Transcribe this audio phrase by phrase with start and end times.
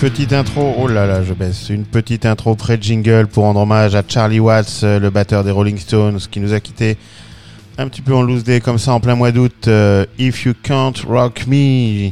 [0.00, 1.70] Petite intro, oh là là, je baisse.
[1.70, 5.76] Une petite intro pré-jingle pour rendre hommage à Charlie Watts, euh, le batteur des Rolling
[5.76, 6.96] Stones, qui nous a quitté
[7.78, 9.66] un petit peu en loose day comme ça en plein mois d'août.
[9.66, 12.10] Euh, If You Can't Rock Me,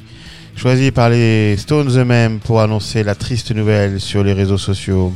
[0.56, 5.14] choisi par les Stones eux-mêmes pour annoncer la triste nouvelle sur les réseaux sociaux.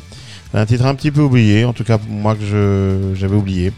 [0.55, 3.73] Un titre un petit peu oublié, en tout cas moi que j'avais oublié,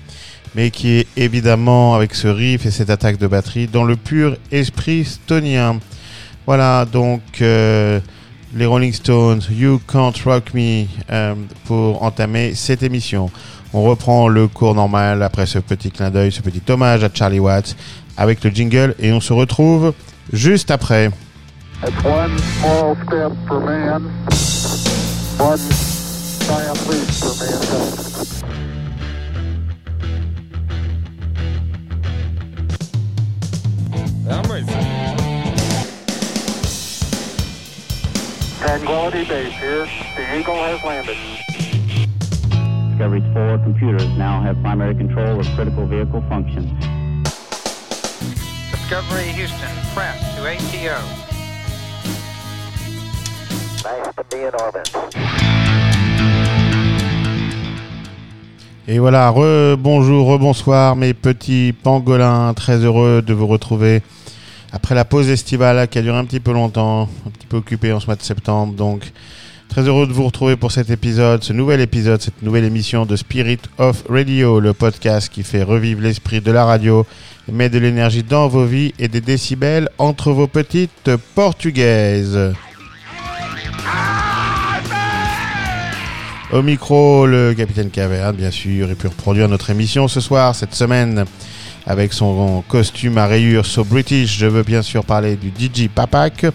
[0.55, 4.37] mais qui est évidemment avec ce riff et cette attaque de batterie dans le pur
[4.51, 5.81] esprit stonien.
[6.47, 7.23] Voilà donc.
[7.41, 7.99] Euh,
[8.54, 11.34] les Rolling Stones, You Can't Rock Me, euh,
[11.64, 13.31] pour entamer cette émission.
[13.72, 17.40] On reprend le cours normal après ce petit clin d'œil, ce petit hommage à Charlie
[17.40, 17.76] Watts
[18.16, 19.94] avec le jingle et on se retrouve
[20.32, 21.10] juste après.
[38.82, 39.87] Tranquility Base here.
[40.17, 41.17] The Eagle has landed.
[42.90, 46.67] Discovery's four computers now have primary control of critical vehicle functions.
[48.73, 50.99] Discovery Houston, press to ATO.
[53.84, 54.90] Nice to be in orbit.
[58.88, 64.02] Et voilà, re-bonjour, re-bonsoir mes petits pangolins, très heureux de vous retrouver
[64.73, 67.93] après la pause estivale qui a duré un petit peu longtemps, un petit peu occupé
[67.93, 68.73] en ce mois de septembre.
[68.73, 69.13] Donc,
[69.69, 73.17] très heureux de vous retrouver pour cet épisode, ce nouvel épisode, cette nouvelle émission de
[73.17, 77.07] Spirit of Radio, le podcast qui fait revivre l'esprit de la radio,
[77.51, 82.55] met de l'énergie dans vos vies et des décibels entre vos petites portugaises.
[86.53, 90.75] Au micro, le capitaine Caverne, bien sûr, et puis reproduire notre émission ce soir, cette
[90.75, 91.25] semaine
[91.87, 94.38] avec son costume à rayures So British.
[94.38, 96.46] Je veux bien sûr parler du DJ Papak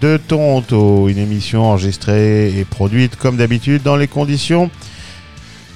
[0.00, 4.70] de Toronto, une émission enregistrée et produite comme d'habitude dans les conditions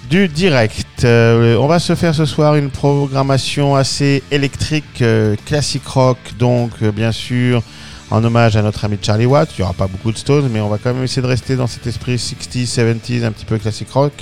[0.09, 1.05] du direct.
[1.05, 6.71] Euh, on va se faire ce soir une programmation assez électrique, euh, classique rock, donc
[6.83, 7.63] euh, bien sûr
[8.11, 9.51] en hommage à notre ami Charlie Watt.
[9.57, 11.57] Il n'y aura pas beaucoup de Stones, mais on va quand même essayer de rester
[11.57, 14.13] dans cet esprit 60s, 70s, un petit peu classique rock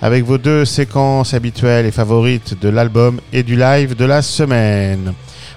[0.00, 5.12] avec vos deux séquences habituelles et favorites de l'album et du live de la semaine.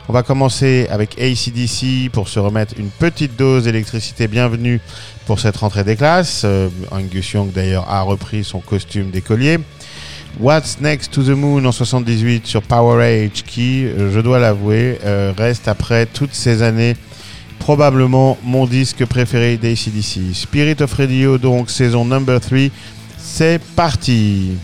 [0.10, 4.28] On va commencer avec ACDC pour se remettre une petite dose d'électricité.
[4.28, 4.80] Bienvenue
[5.26, 6.44] pour cette rentrée des classes.
[6.46, 9.60] Euh, Angus Young d'ailleurs a repris son costume d'écolier.
[10.40, 15.34] What's Next to the Moon en 78 sur Power Age qui, je dois l'avouer, euh,
[15.36, 16.96] reste après toutes ces années
[17.60, 20.34] probablement mon disque préféré d'ACDC.
[20.34, 22.70] Spirit of Radio donc saison number 3
[23.30, 24.58] c'est parti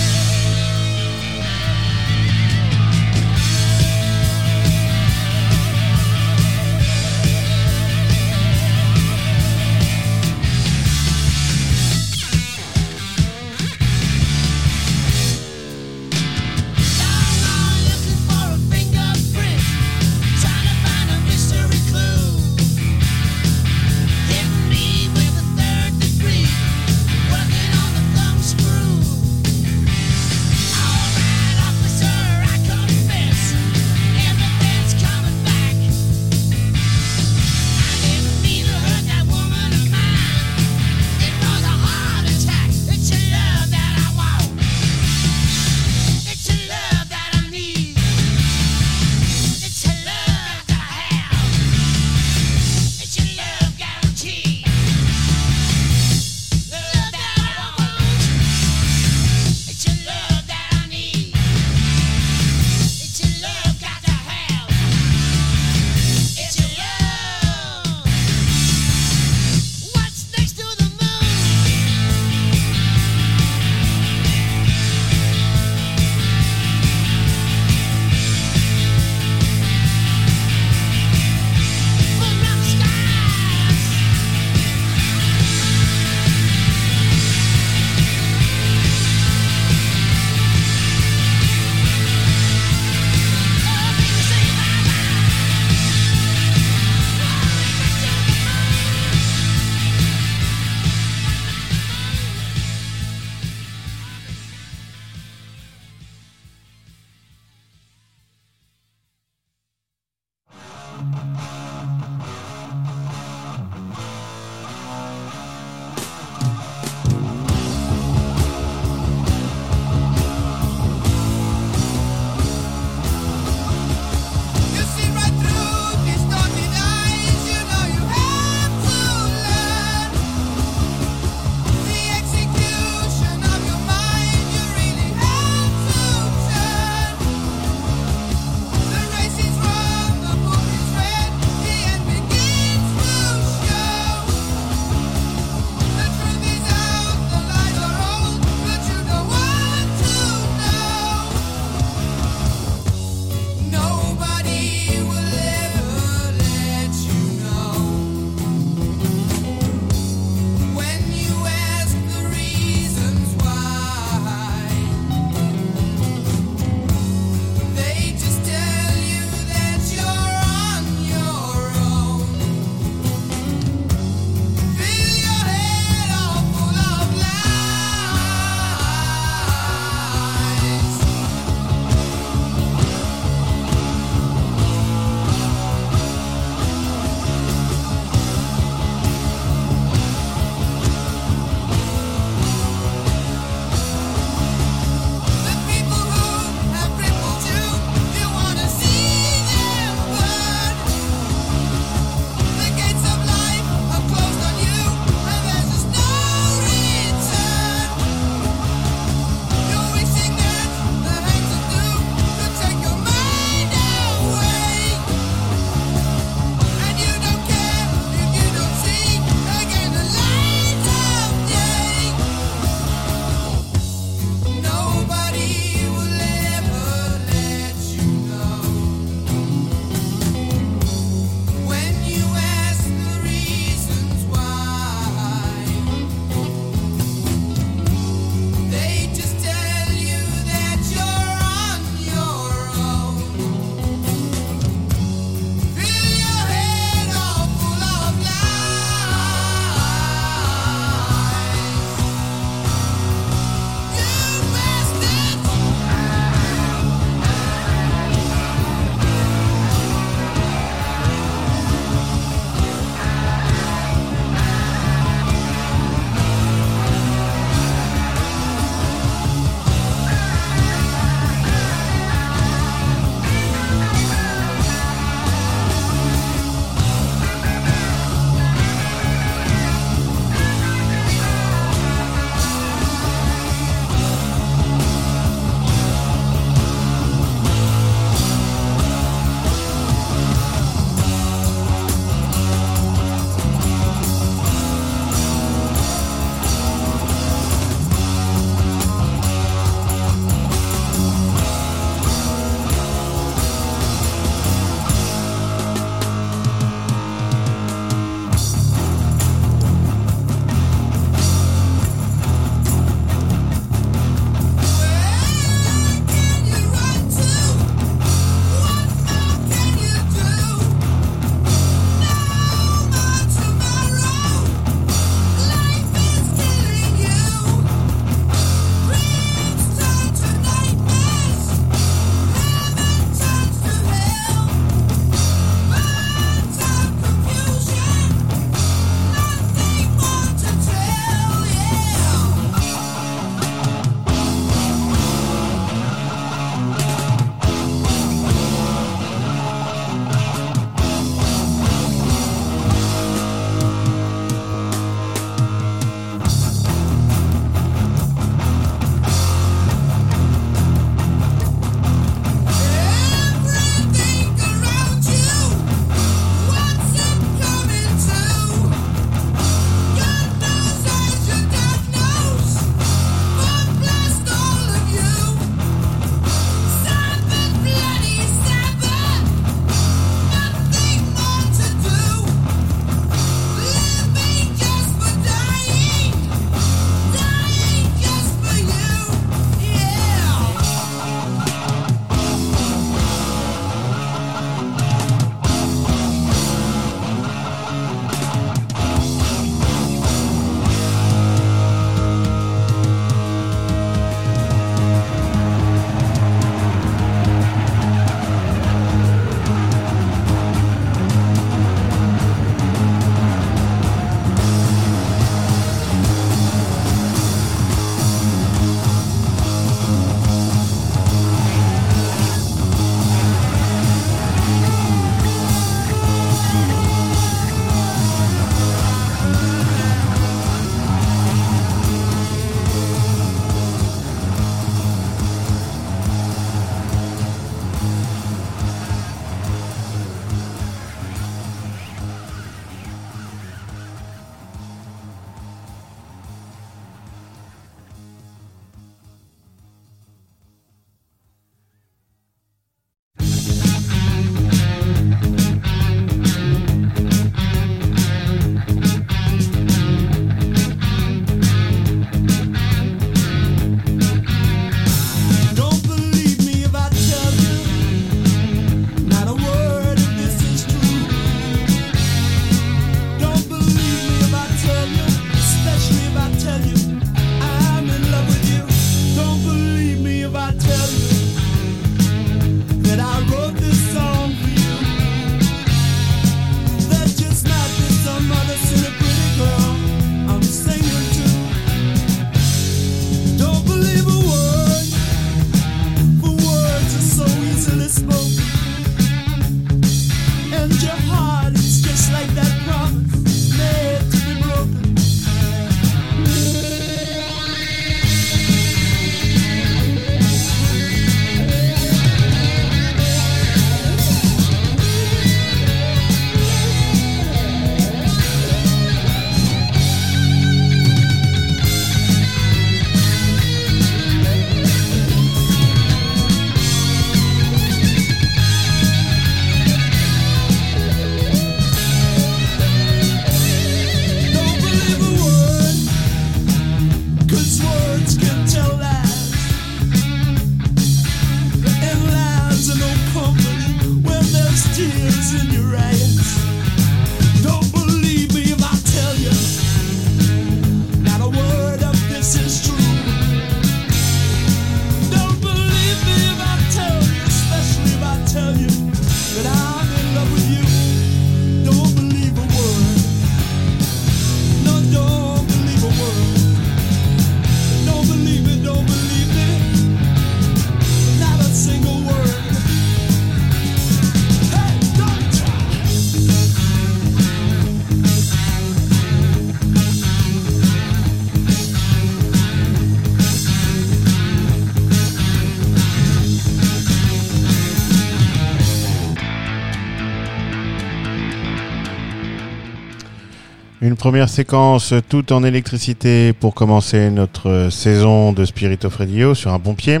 [594.02, 599.60] première séquence tout en électricité pour commencer notre saison de Spirit of Radio sur un
[599.60, 600.00] bon pied.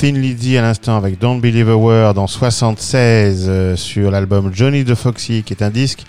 [0.00, 4.82] Thin Lizzy à l'instant avec Don't Believe a Word en 76 euh, sur l'album Johnny
[4.86, 6.04] the Foxy qui est un disque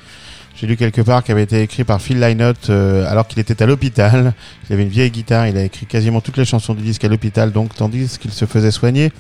[0.56, 3.62] j'ai lu quelque part qui avait été écrit par Phil Lynott euh, alors qu'il était
[3.62, 4.34] à l'hôpital.
[4.70, 7.10] Il avait une vieille guitare, il a écrit quasiment toutes les chansons du disque à
[7.10, 9.12] l'hôpital, donc tandis qu'il se faisait soigner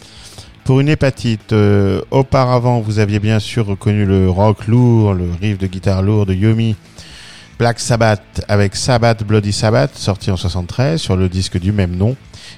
[0.63, 1.51] pour une hépatite.
[1.51, 6.25] Euh, auparavant, vous aviez bien sûr reconnu le rock lourd, le riff de guitare lourd
[6.25, 6.77] de Yomi.
[7.59, 12.15] Black Sabbath avec Sabbath Bloody Sabbath, sorti en 73 sur le disque du même nom.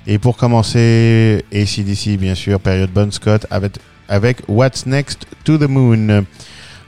[0.07, 3.73] Et pour commencer, ACDC bien sûr, période Bon Scott avec,
[4.07, 6.25] avec What's Next to the Moon.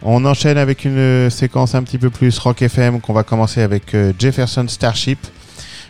[0.02, 3.96] On enchaîne avec une séquence un petit peu plus rock FM qu'on va commencer avec
[3.96, 5.20] euh, Jefferson Starship,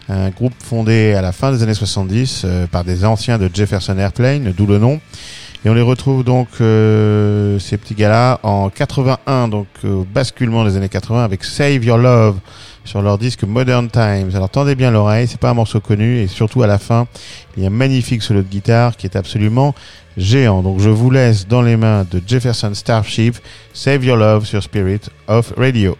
[0.08, 3.98] un groupe fondé à la fin des années 70 euh, par des anciens de Jefferson
[3.98, 5.02] Airplane, d'où le nom.
[5.68, 10.78] Et on les retrouve donc euh, ces petits gars-là en 81, donc au basculement des
[10.78, 12.40] années 80 avec Save Your Love
[12.86, 14.32] sur leur disque Modern Times.
[14.34, 17.06] Alors tendez bien l'oreille, c'est pas un morceau connu et surtout à la fin,
[17.58, 19.76] il y a un magnifique solo de guitare qui est absolument
[20.16, 20.62] géant.
[20.62, 23.36] Donc je vous laisse dans les mains de Jefferson Starship,
[23.74, 25.98] Save Your Love sur Spirit of Radio.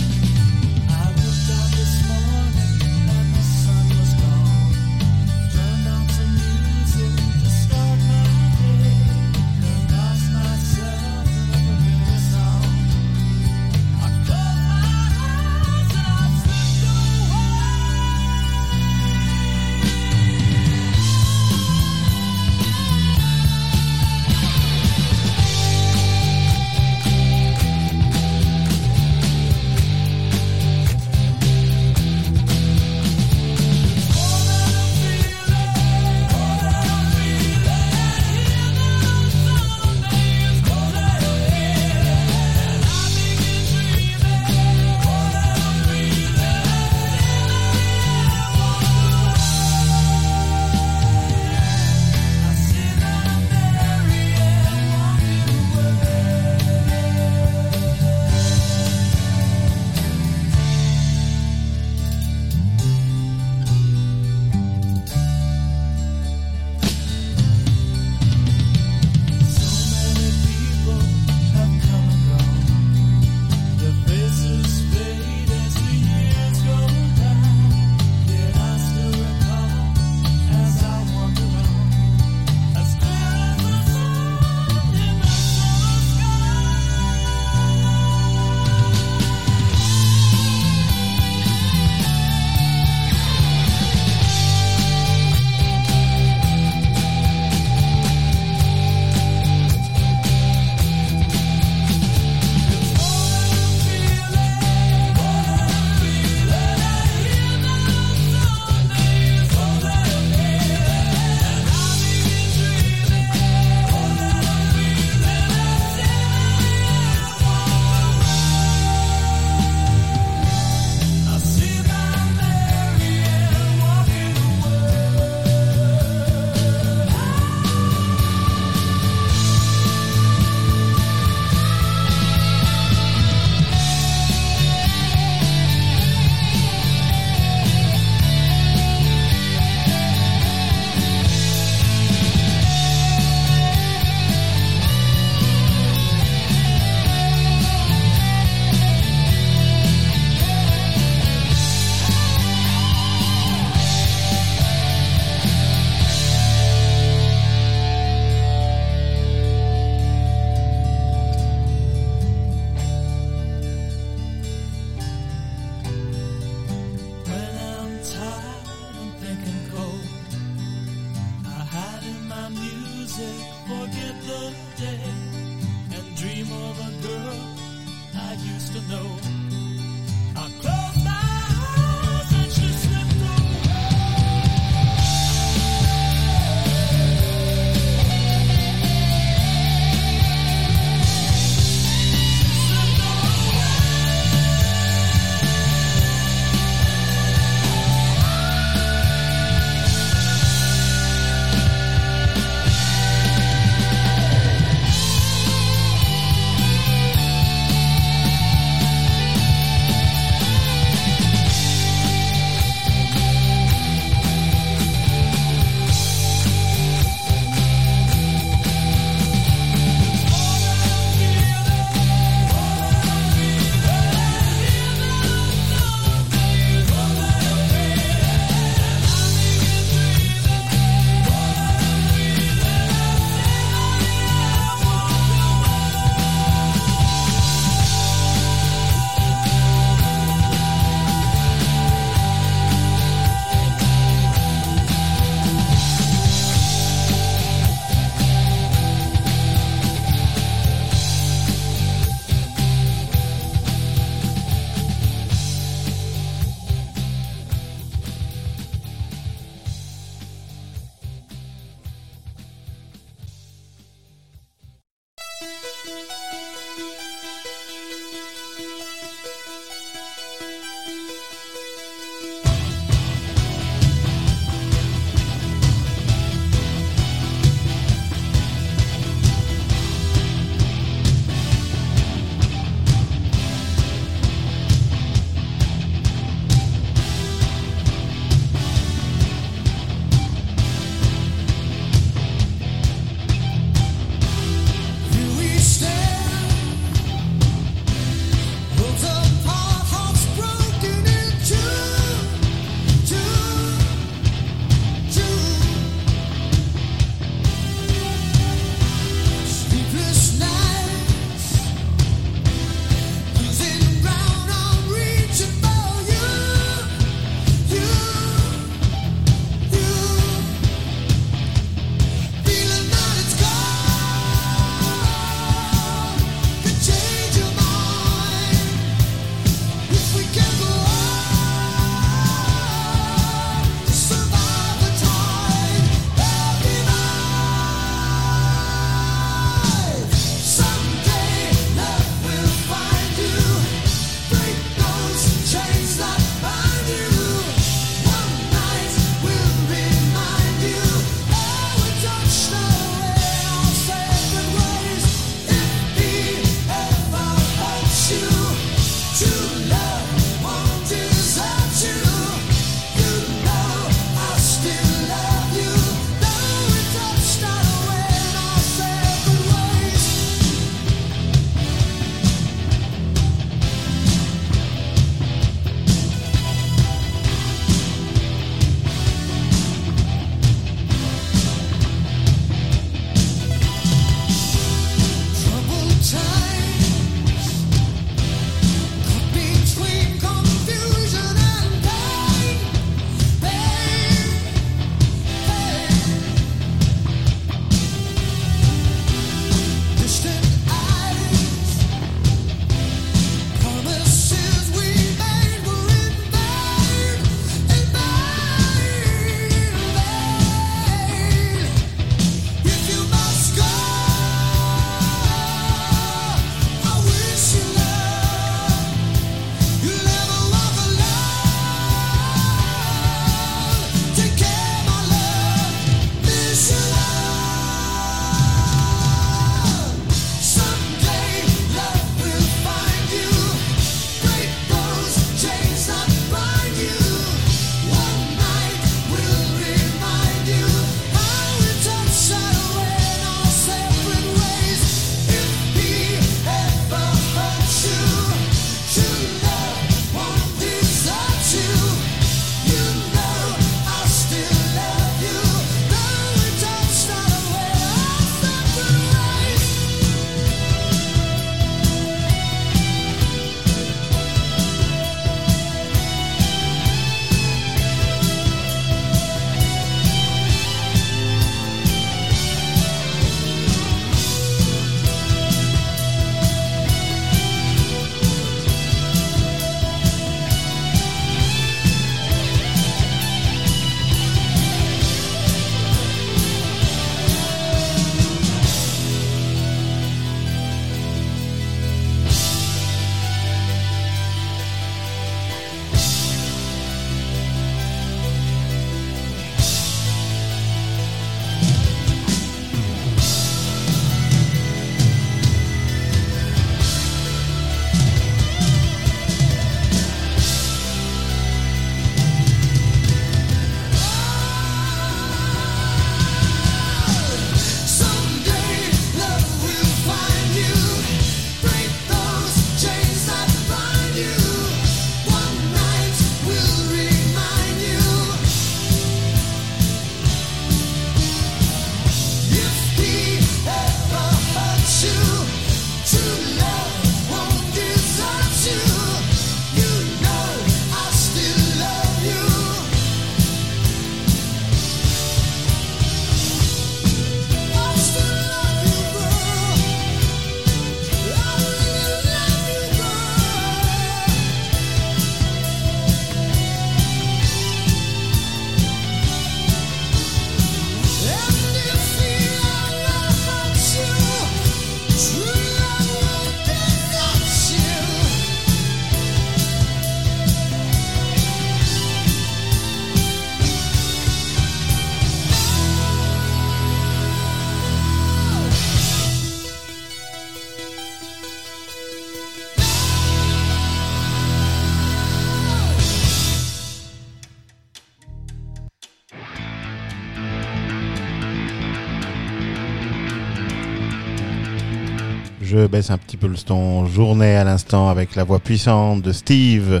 [595.70, 599.32] Je baisse un petit peu le ton journée à l'instant avec la voix puissante de
[599.32, 600.00] Steve.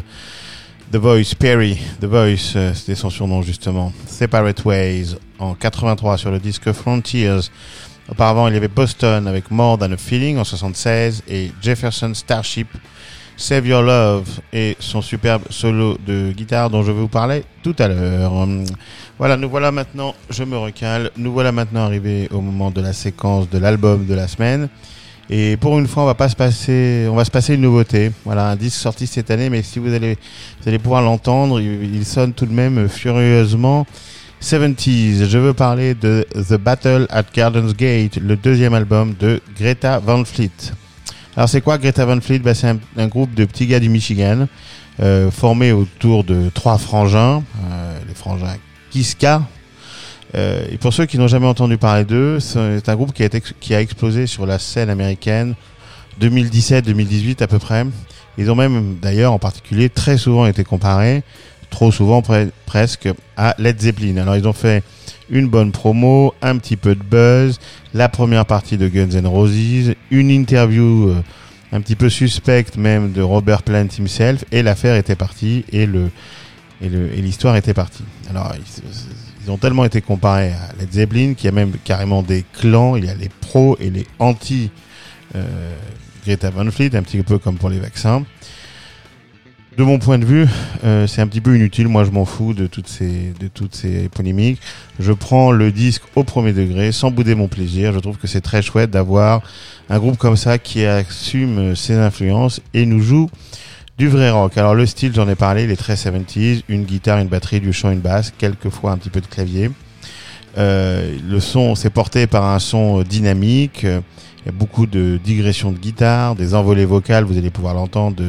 [0.90, 3.92] The Voice Perry, The Voice, euh, c'était son surnom justement.
[4.06, 7.50] Separate Ways en 83 sur le disque Frontiers.
[8.08, 12.68] Auparavant, il y avait Boston avec More Than a Feeling en 76 et Jefferson Starship
[13.36, 17.76] Save Your Love et son superbe solo de guitare dont je vais vous parler tout
[17.78, 18.32] à l'heure.
[19.18, 22.94] Voilà, nous voilà maintenant, je me recale, nous voilà maintenant arrivés au moment de la
[22.94, 24.70] séquence de l'album de la semaine.
[25.30, 28.12] Et pour une fois, on va pas se passer, on va se passer une nouveauté.
[28.24, 30.16] Voilà, un disque sorti cette année, mais si vous allez,
[30.62, 33.86] vous allez pouvoir l'entendre, il, sonne tout de même furieusement
[34.42, 35.28] 70s.
[35.28, 40.24] Je veux parler de The Battle at Gardens Gate, le deuxième album de Greta Van
[40.24, 40.72] Fleet.
[41.36, 42.38] Alors c'est quoi Greta Van Fleet?
[42.38, 44.48] Bah, C'est un, un groupe de petits gars du Michigan,
[45.00, 48.56] euh, formé autour de trois frangins, euh, les frangins
[48.90, 49.42] Kiska.
[50.34, 53.80] Euh, et pour ceux qui n'ont jamais entendu parler d'eux, c'est un groupe qui a,
[53.80, 55.54] explosé sur la scène américaine
[56.20, 57.84] 2017-2018 à peu près.
[58.36, 61.22] Ils ont même d'ailleurs en particulier très souvent été comparés,
[61.70, 64.18] trop souvent pre- presque, à Led Zeppelin.
[64.18, 64.82] Alors ils ont fait
[65.30, 67.58] une bonne promo, un petit peu de buzz,
[67.94, 71.22] la première partie de Guns N' Roses, une interview euh,
[71.72, 75.88] un petit peu suspecte même de Robert Plant himself, et l'affaire était partie et
[76.80, 76.88] et
[77.20, 78.04] l'histoire était partie.
[78.30, 78.52] Alors
[79.48, 82.96] ils, ont tellement été comparés à Led Zeppelin qu'il y a même carrément des clans,
[82.96, 84.70] il y a les pros et les anti
[85.34, 85.74] euh,
[86.24, 88.24] Greta Van Fleet, un petit peu comme pour les vaccins.
[89.76, 90.46] De mon point de vue,
[90.82, 91.86] euh, c'est un petit peu inutile.
[91.86, 94.60] Moi, je m'en fous de toutes ces de toutes ces polémiques.
[94.98, 97.92] Je prends le disque au premier degré, sans bouder mon plaisir.
[97.92, 99.40] Je trouve que c'est très chouette d'avoir
[99.88, 103.30] un groupe comme ça qui assume ses influences et nous joue
[103.98, 104.56] du vrai rock.
[104.56, 107.72] Alors le style, j'en ai parlé, il est très 70s, une guitare, une batterie, du
[107.72, 109.70] chant, une basse, quelquefois un petit peu de clavier.
[110.56, 113.82] Euh, le son, c'est porté par un son dynamique.
[113.82, 118.22] Il y a beaucoup de digressions de guitare, des envolées vocales, vous allez pouvoir l'entendre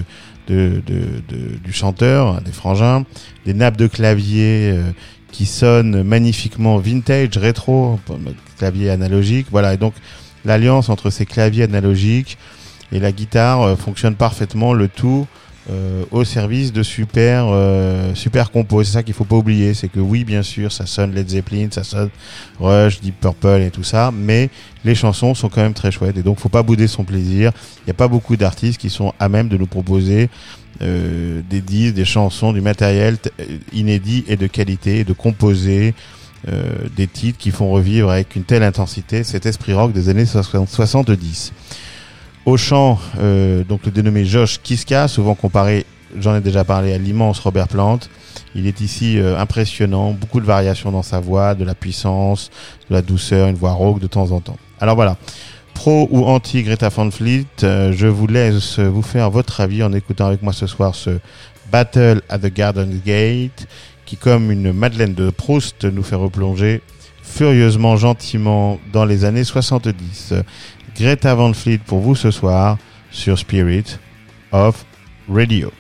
[0.48, 3.06] du chanteur, des frangins,
[3.46, 4.82] des nappes de clavier euh,
[5.32, 8.00] qui sonnent magnifiquement vintage, rétro,
[8.58, 9.46] clavier analogique.
[9.52, 9.94] Voilà, et donc
[10.46, 12.40] l'alliance entre ces claviers analogiques
[12.92, 15.28] et la guitare euh, fonctionne parfaitement, le tout
[15.70, 18.84] euh, au service de super euh, super compos.
[18.84, 21.68] C'est ça qu'il faut pas oublier, c'est que oui, bien sûr, ça sonne Led Zeppelin,
[21.72, 22.10] ça sonne
[22.60, 24.50] Rush, Deep Purple et tout ça, mais
[24.84, 27.52] les chansons sont quand même très chouettes et donc faut pas bouder son plaisir.
[27.80, 30.30] Il n'y a pas beaucoup d'artistes qui sont à même de nous proposer
[30.82, 35.94] euh, des disques, des chansons, du matériel euh, inédit et de qualité, de composer
[36.48, 36.64] euh,
[36.96, 40.70] des titres qui font revivre avec une telle intensité cet esprit rock des années 60
[40.70, 41.52] 70.
[42.46, 45.86] Au chant, euh, donc le dénommé Josh Kiska, souvent comparé,
[46.18, 48.00] j'en ai déjà parlé, à l'immense Robert Plant.
[48.56, 52.50] Il est ici euh, impressionnant, beaucoup de variations dans sa voix, de la puissance,
[52.90, 54.58] de la douceur, une voix rauque de temps en temps.
[54.80, 55.18] Alors voilà,
[55.74, 59.92] pro ou anti Greta Van Fleet, euh, je vous laisse vous faire votre avis en
[59.92, 61.20] écoutant avec moi ce soir ce
[61.72, 63.68] Battle at the Garden Gate,
[64.06, 66.82] qui comme une Madeleine de Proust nous fait replonger
[67.30, 70.34] furieusement, gentiment dans les années 70.
[71.00, 72.78] Greta Van Fleet pour vous ce soir
[73.10, 73.98] sur Spirit
[74.52, 74.86] of
[75.30, 75.72] Radio.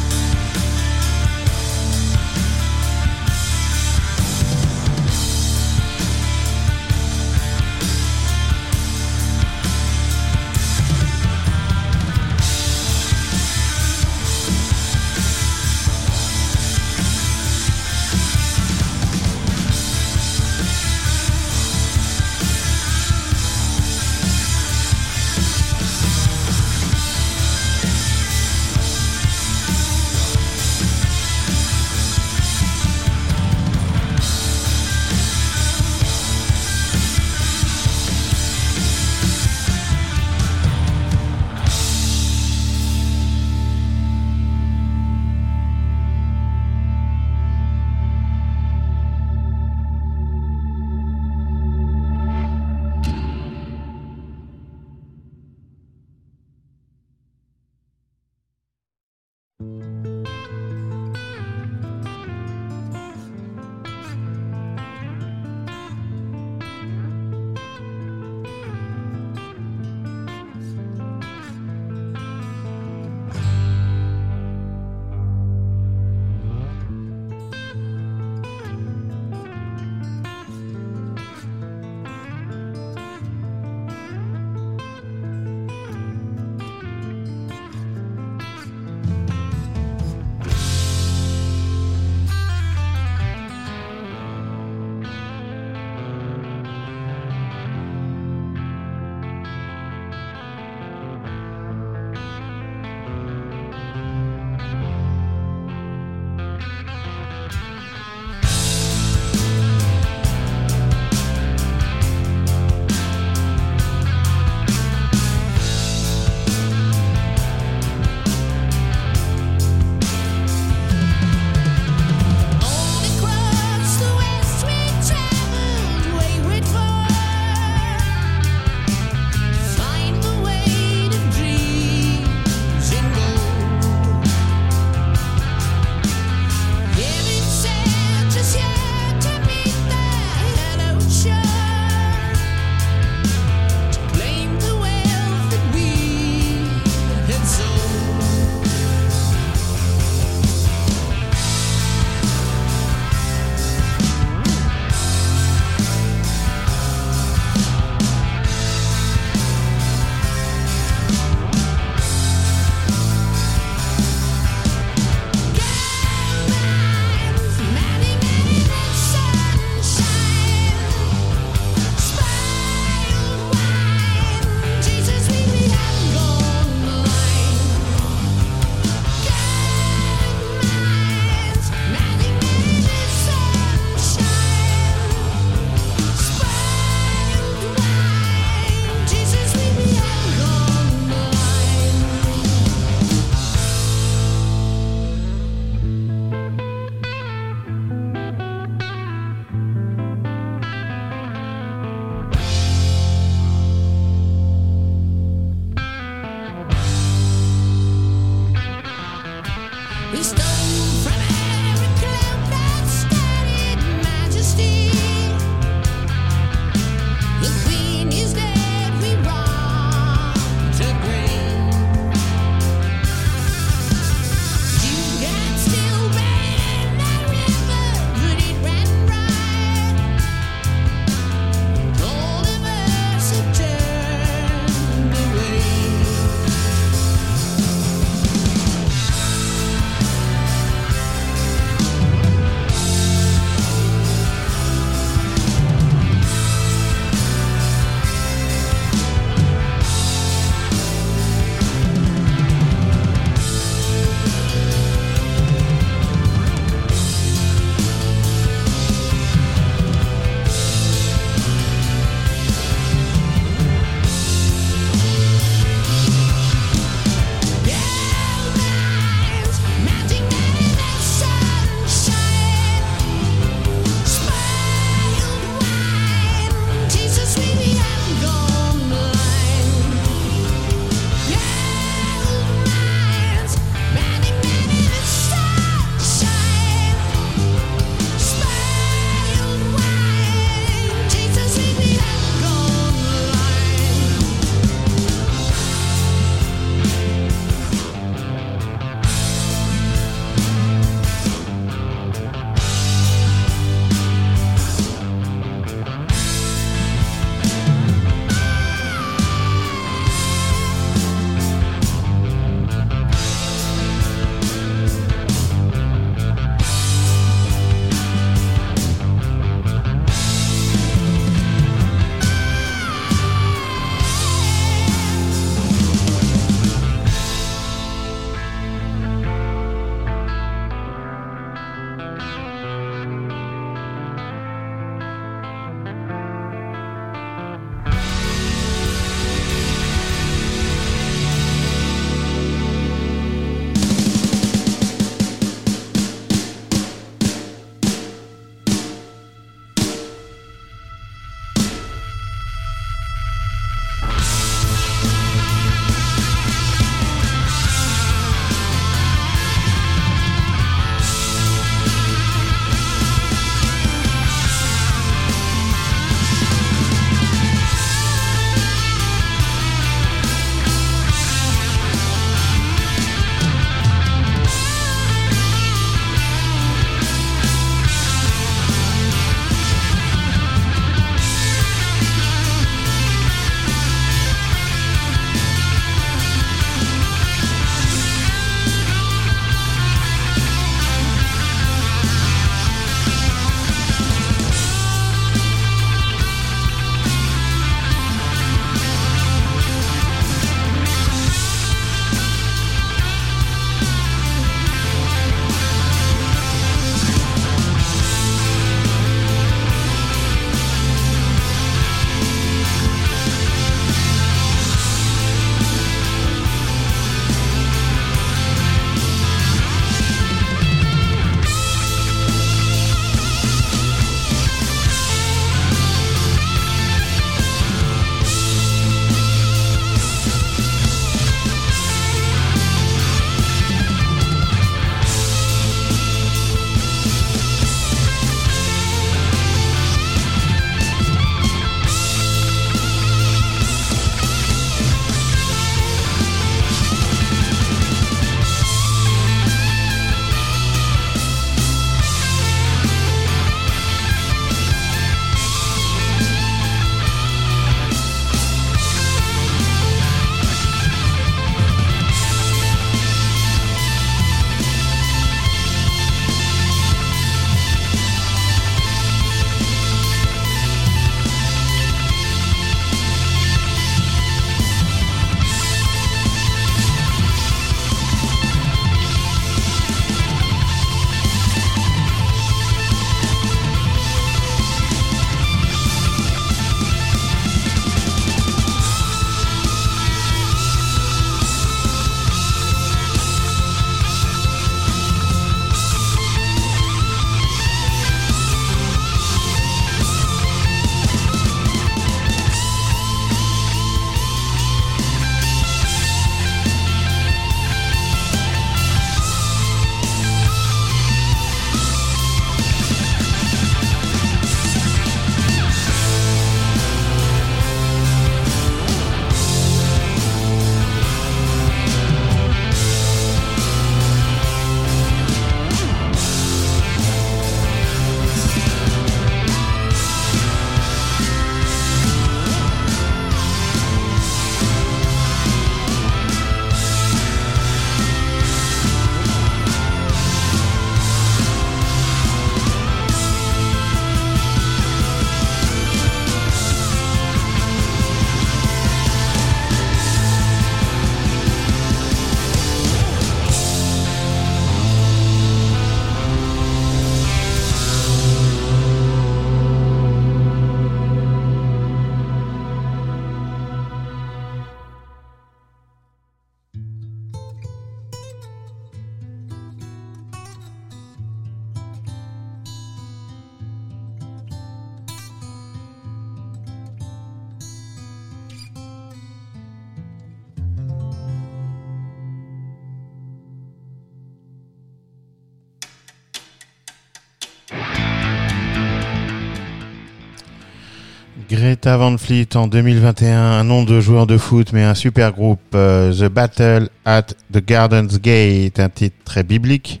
[591.66, 595.58] Greta Van Fleet en 2021, un nom de joueur de foot, mais un super groupe,
[595.74, 600.00] euh, The Battle at the Garden's Gate, un titre très biblique.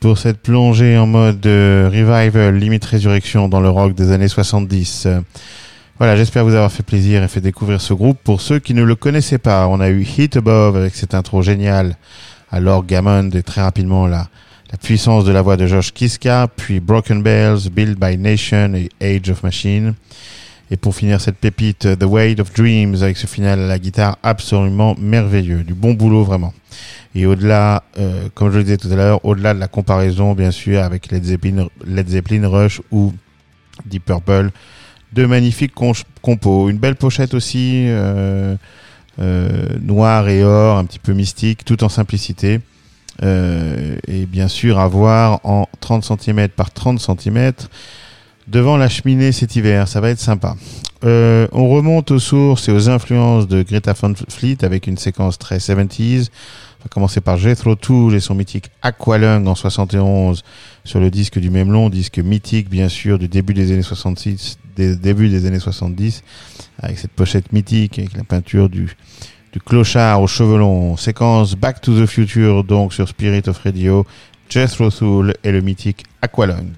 [0.00, 5.04] Pour cette plongée en mode euh, revival, limite résurrection dans le rock des années 70.
[5.06, 5.20] Euh,
[5.98, 8.18] voilà, j'espère vous avoir fait plaisir et fait découvrir ce groupe.
[8.24, 11.40] Pour ceux qui ne le connaissaient pas, on a eu Hit Above avec cette intro
[11.40, 11.94] géniale
[12.50, 14.26] à Lord Gammond et très rapidement la,
[14.72, 18.88] la puissance de la voix de Josh Kiska, puis Broken Bells, Build by Nation et
[19.00, 19.94] Age of Machine.
[20.70, 24.18] Et pour finir cette pépite, The Weight of Dreams avec ce final à la guitare
[24.22, 25.64] absolument merveilleux.
[25.64, 26.54] Du bon boulot vraiment.
[27.14, 30.52] Et au-delà, euh, comme je le disais tout à l'heure, au-delà de la comparaison bien
[30.52, 33.12] sûr avec Led Zeppelin, Led Zeppelin Rush ou
[33.84, 34.50] Deep Purple,
[35.12, 36.68] de magnifiques compos.
[36.68, 38.56] Une belle pochette aussi, euh,
[39.18, 42.60] euh, noire et or, un petit peu mystique, tout en simplicité.
[43.22, 47.52] Euh, et bien sûr à voir en 30 cm par 30 cm
[48.50, 49.88] devant la cheminée cet hiver.
[49.88, 50.56] Ça va être sympa.
[51.04, 55.38] Euh, on remonte aux sources et aux influences de Greta Van Fleet avec une séquence
[55.38, 56.28] très 70s.
[56.80, 60.42] On va commencer par Jethro Tull et son mythique Aqualung en 71
[60.84, 64.58] sur le disque du même long, disque mythique bien sûr du début des années 66,
[64.76, 66.22] des débuts des années 70,
[66.78, 68.96] avec cette pochette mythique avec la peinture du,
[69.52, 70.60] du clochard aux cheveux.
[70.96, 74.06] Séquence Back to the Future donc sur Spirit of Radio,
[74.48, 76.72] Jethro Tull et le mythique Aqualung.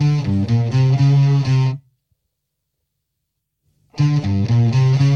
[0.00, 0.60] Thank
[5.00, 5.09] you.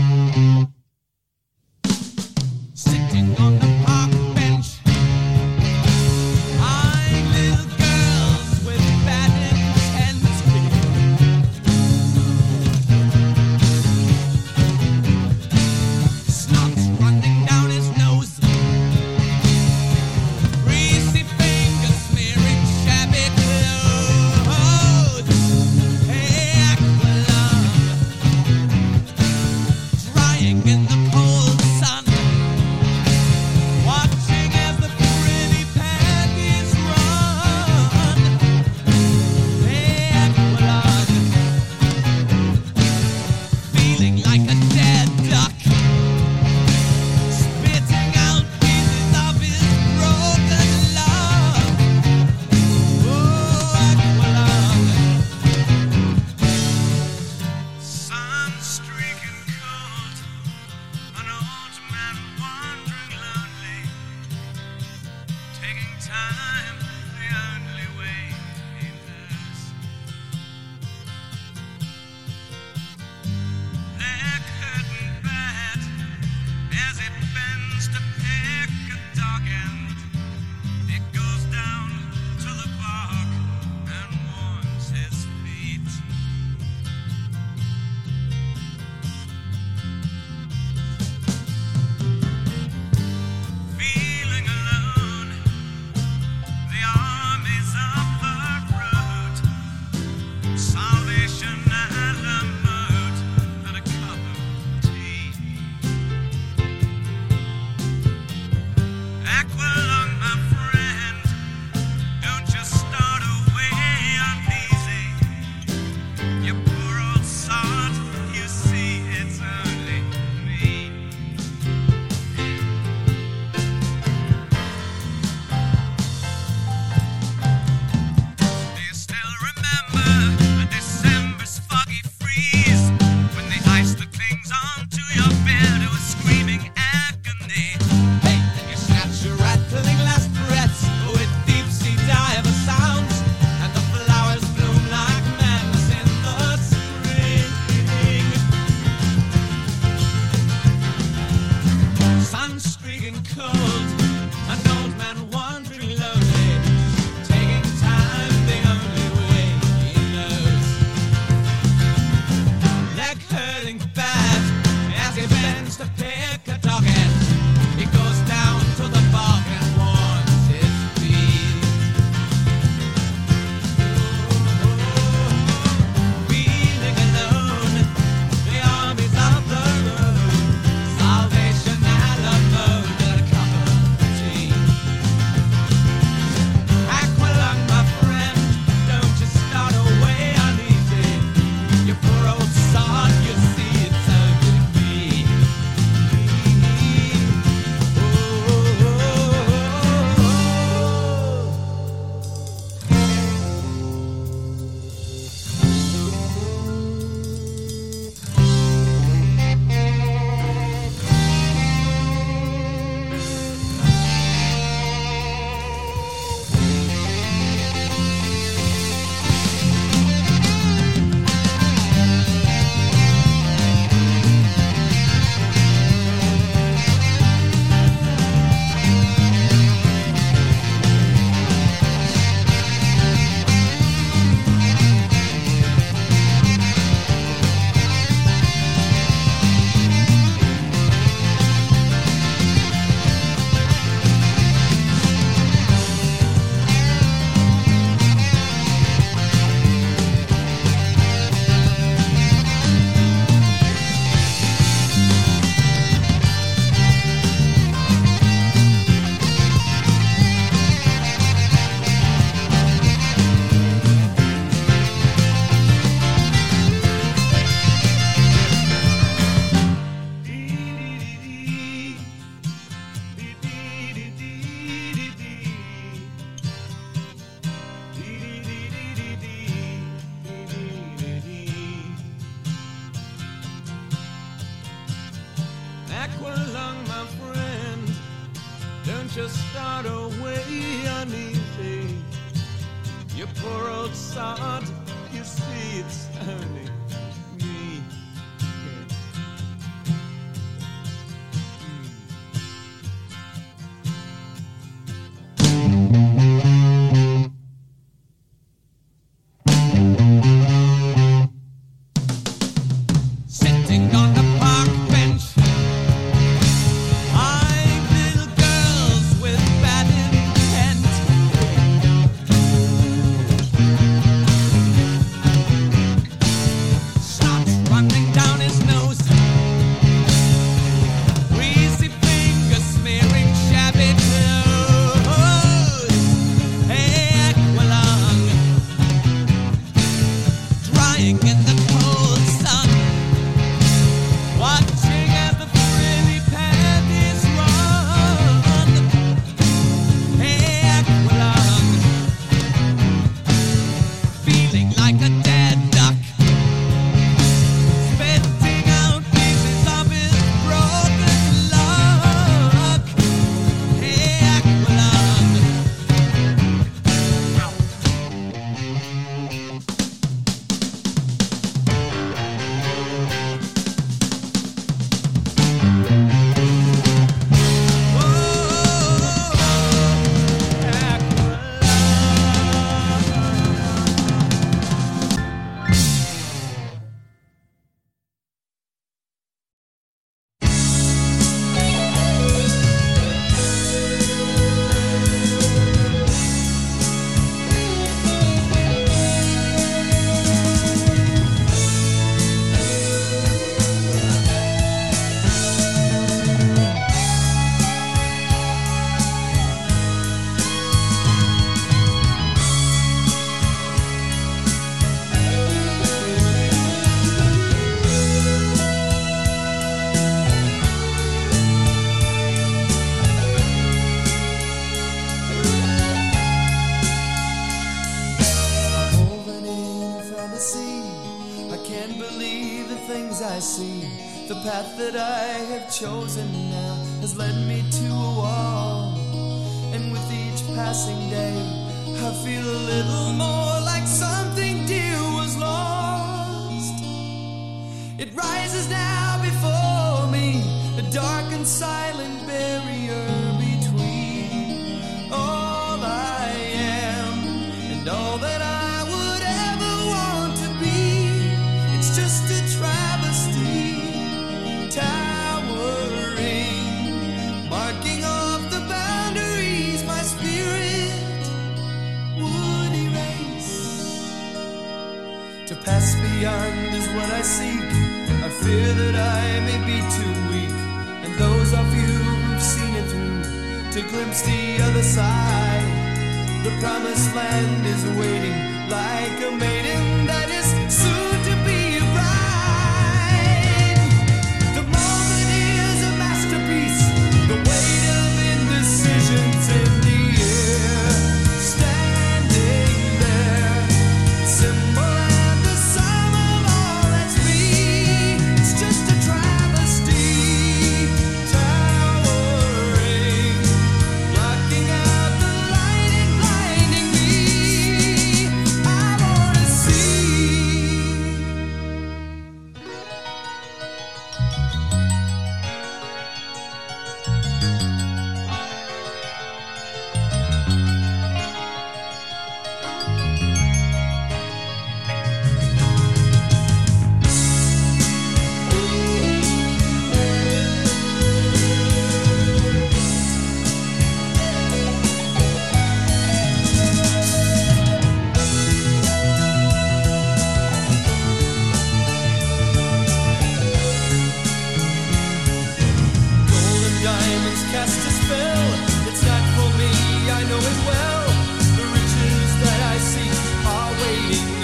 [435.74, 436.43] Chosen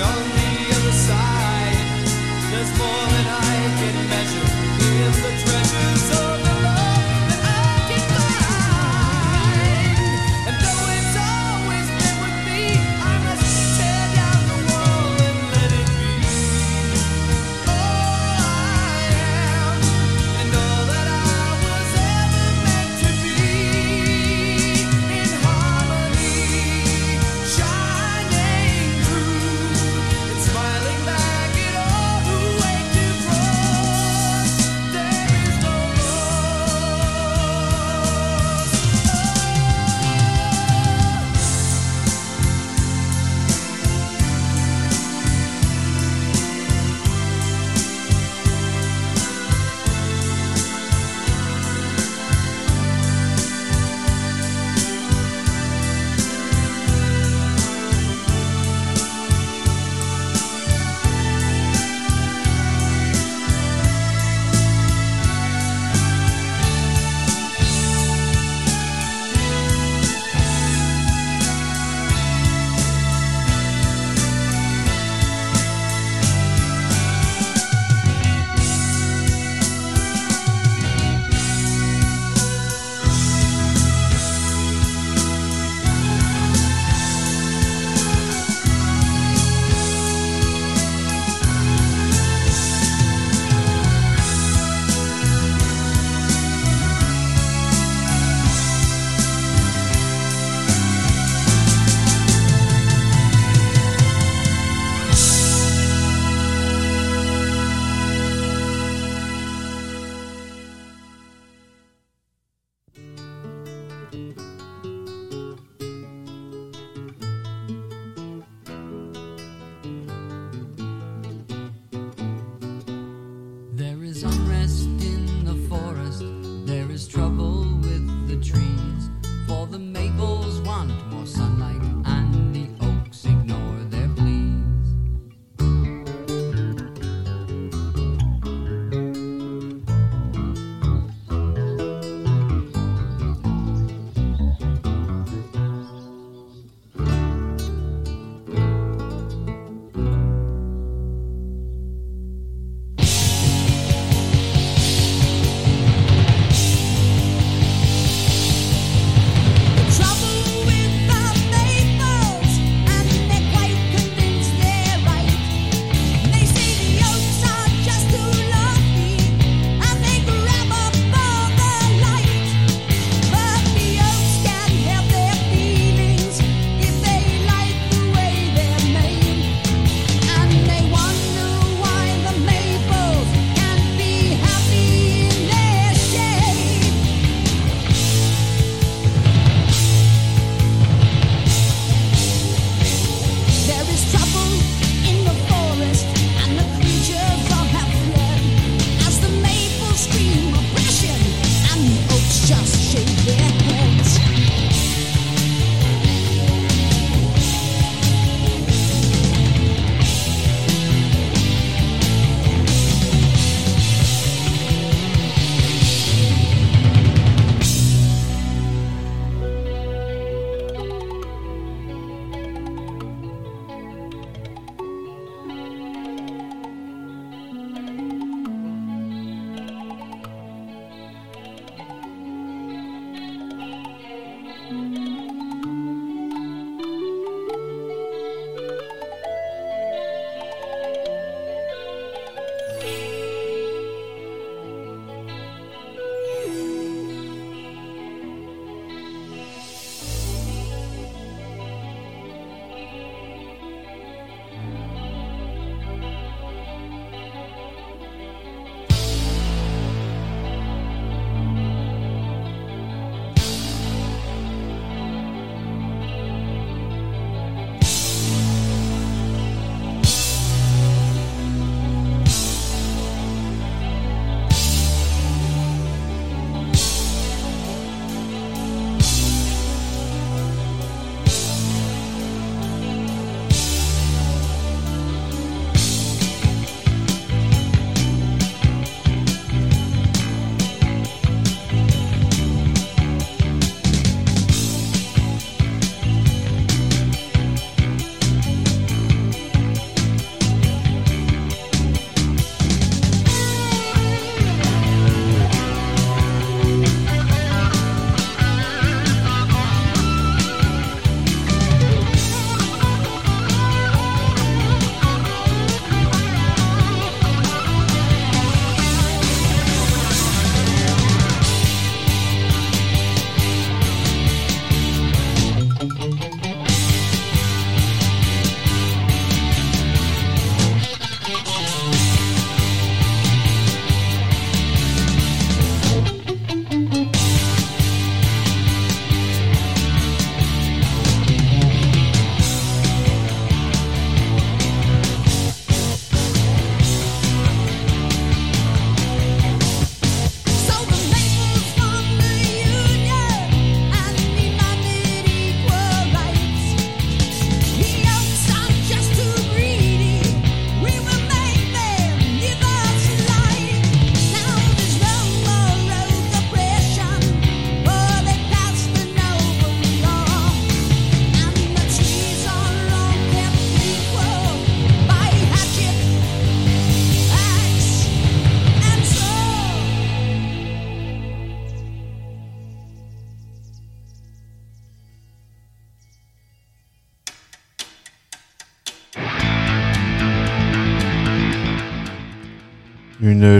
[0.00, 0.39] on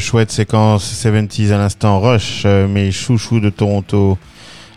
[0.01, 4.17] chouette séquence 70s à l'instant Rush, euh, mes chouchous de Toronto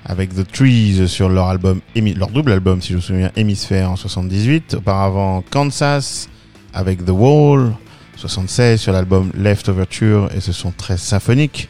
[0.05, 3.95] avec The Trees sur leur album, leur double album si je me souviens, Hémisphère en
[3.95, 4.75] 78.
[4.75, 6.27] Auparavant Kansas
[6.73, 7.73] avec The Wall
[8.17, 11.69] 76 sur l'album Left Overture et ce son très symphonique.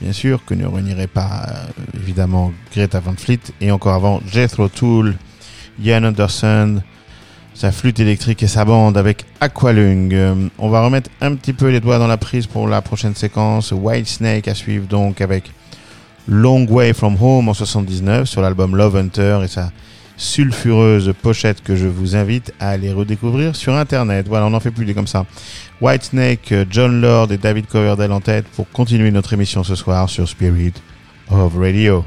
[0.00, 4.68] Bien sûr que ne réunirait pas euh, évidemment Greta Van Fleet et encore avant Jethro
[4.68, 5.16] Tull,
[5.82, 6.82] Ian Anderson,
[7.54, 10.12] sa flûte électrique et sa bande avec Aqualung.
[10.12, 13.14] Euh, on va remettre un petit peu les doigts dans la prise pour la prochaine
[13.14, 13.72] séquence.
[13.72, 15.50] White Snake à suivre donc avec
[16.28, 19.70] Long Way From Home en 79 sur l'album Love Hunter et sa
[20.16, 24.28] sulfureuse pochette que je vous invite à aller redécouvrir sur internet.
[24.28, 25.26] Voilà, on n'en fait plus des comme ça.
[25.80, 30.08] White Snake, John Lord et David Coverdale en tête pour continuer notre émission ce soir
[30.08, 30.74] sur Spirit
[31.28, 32.04] of Radio.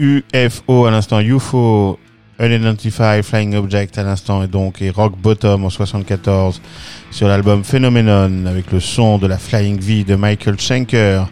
[0.00, 1.98] UFO à l'instant, UFO,
[2.38, 6.62] Unidentified Flying Object à l'instant, et donc, et Rock Bottom en 74
[7.10, 11.28] sur l'album Phenomenon avec le son de la Flying V de Michael Schenker.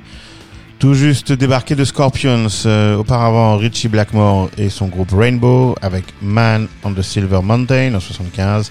[0.79, 6.69] Tout juste débarqué de Scorpions, euh, auparavant Richie Blackmore et son groupe Rainbow avec Man
[6.85, 8.71] on the Silver Mountain en 75.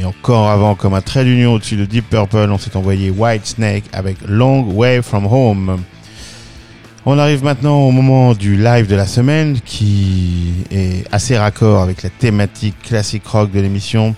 [0.00, 3.46] Et encore avant, comme un trait d'union au-dessus de Deep Purple, on s'est envoyé White
[3.46, 5.84] Snake avec Long Way From Home.
[7.06, 12.02] On arrive maintenant au moment du live de la semaine qui est assez raccord avec
[12.02, 14.14] la thématique classique rock de l'émission.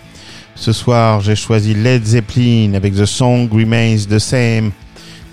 [0.55, 4.71] Ce soir, j'ai choisi Led Zeppelin avec The Song Remains the Same,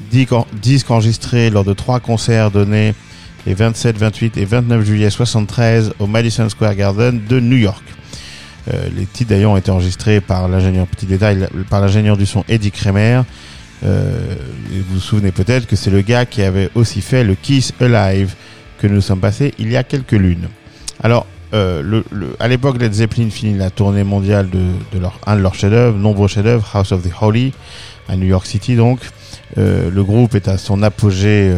[0.10, 2.96] disque enregistré lors de trois concerts donnés
[3.46, 7.84] les 27, 28 et 29 juillet 73 au Madison Square Garden de New York.
[8.74, 12.44] Euh, les titres d'ailleurs ont été enregistrés par l'ingénieur, petit détail, par l'ingénieur du son
[12.50, 13.22] Eddie Kramer.
[13.86, 14.36] Euh,
[14.70, 18.36] vous vous souvenez peut-être que c'est le gars qui avait aussi fait le Kiss Alive
[18.78, 20.48] que nous sommes passés il y a quelques lunes.
[21.02, 22.02] Alors, euh,
[22.40, 24.60] à l'époque, Led Zeppelin finit la tournée mondiale de,
[24.98, 27.54] de un de leurs chefs-d'œuvre, nombreux chefs-d'œuvre, House of the Holy,
[28.08, 29.00] à New York City donc.
[29.58, 31.54] Euh, le groupe est à son apogée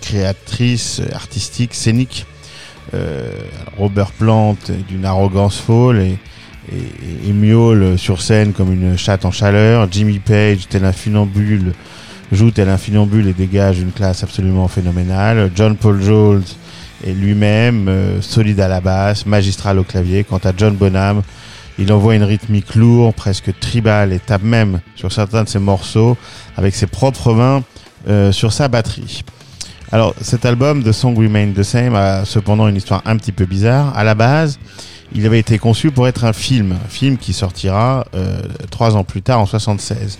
[0.00, 2.26] créatrice, artistique, scénique.
[3.78, 4.56] Robert Plant
[4.88, 6.18] d'une arrogance folle et,
[6.72, 9.88] et, et, miaule sur scène comme une chatte en chaleur.
[9.90, 11.72] Jimmy Page, tel un funambule,
[12.32, 15.50] joue tel un funambule et dégage une classe absolument phénoménale.
[15.54, 16.44] John Paul Jones
[17.06, 20.24] est lui-même euh, solide à la basse, magistral au clavier.
[20.24, 21.22] Quant à John Bonham,
[21.78, 26.16] il envoie une rythmique lourde, presque tribale, et tape même sur certains de ses morceaux
[26.56, 27.62] avec ses propres mains
[28.08, 29.22] euh, sur sa batterie.
[29.92, 33.44] Alors, cet album, The Song Remain the Same, a cependant une histoire un petit peu
[33.44, 33.96] bizarre.
[33.96, 34.58] À la base,
[35.14, 39.04] il avait été conçu pour être un film, un film qui sortira euh, trois ans
[39.04, 40.18] plus tard, en 76.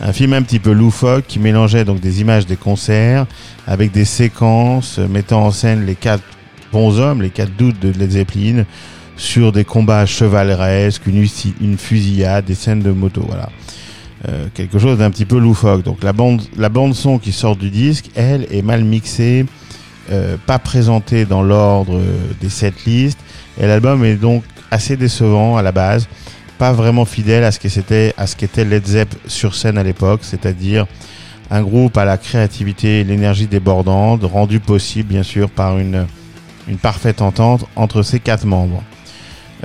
[0.00, 3.26] Un film un petit peu loufoque qui mélangeait donc des images des concerts
[3.66, 6.24] avec des séquences mettant en scène les quatre
[6.72, 8.64] bons hommes, les quatre doutes de Led Zeppelin
[9.16, 11.26] sur des combats chevaleresques, une,
[11.60, 13.50] une fusillade, des scènes de moto, voilà.
[14.28, 15.82] Euh, quelque chose d'un petit peu loufoque.
[15.82, 19.46] Donc la bande, la bande son qui sort du disque, elle, est mal mixée,
[20.10, 22.00] euh, pas présentée dans l'ordre
[22.40, 23.18] des setlists,
[23.60, 26.08] et l'album est donc assez décevant à la base,
[26.58, 27.58] pas vraiment fidèle à ce
[28.36, 30.86] qu'était Led Zepp sur scène à l'époque, c'est-à-dire
[31.50, 36.06] un groupe à la créativité et l'énergie débordante, rendu possible bien sûr par une,
[36.68, 38.82] une parfaite entente entre ses quatre membres.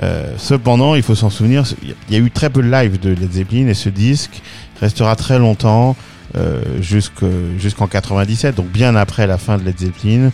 [0.02, 3.10] Euh, cependant, il faut s'en souvenir, il y a eu très peu de live de
[3.10, 4.42] Led Zeppelin et ce disque
[4.80, 5.96] restera très longtemps
[6.36, 10.32] euh, jusqu'en 97, donc bien après la fin de Led Zeppelin.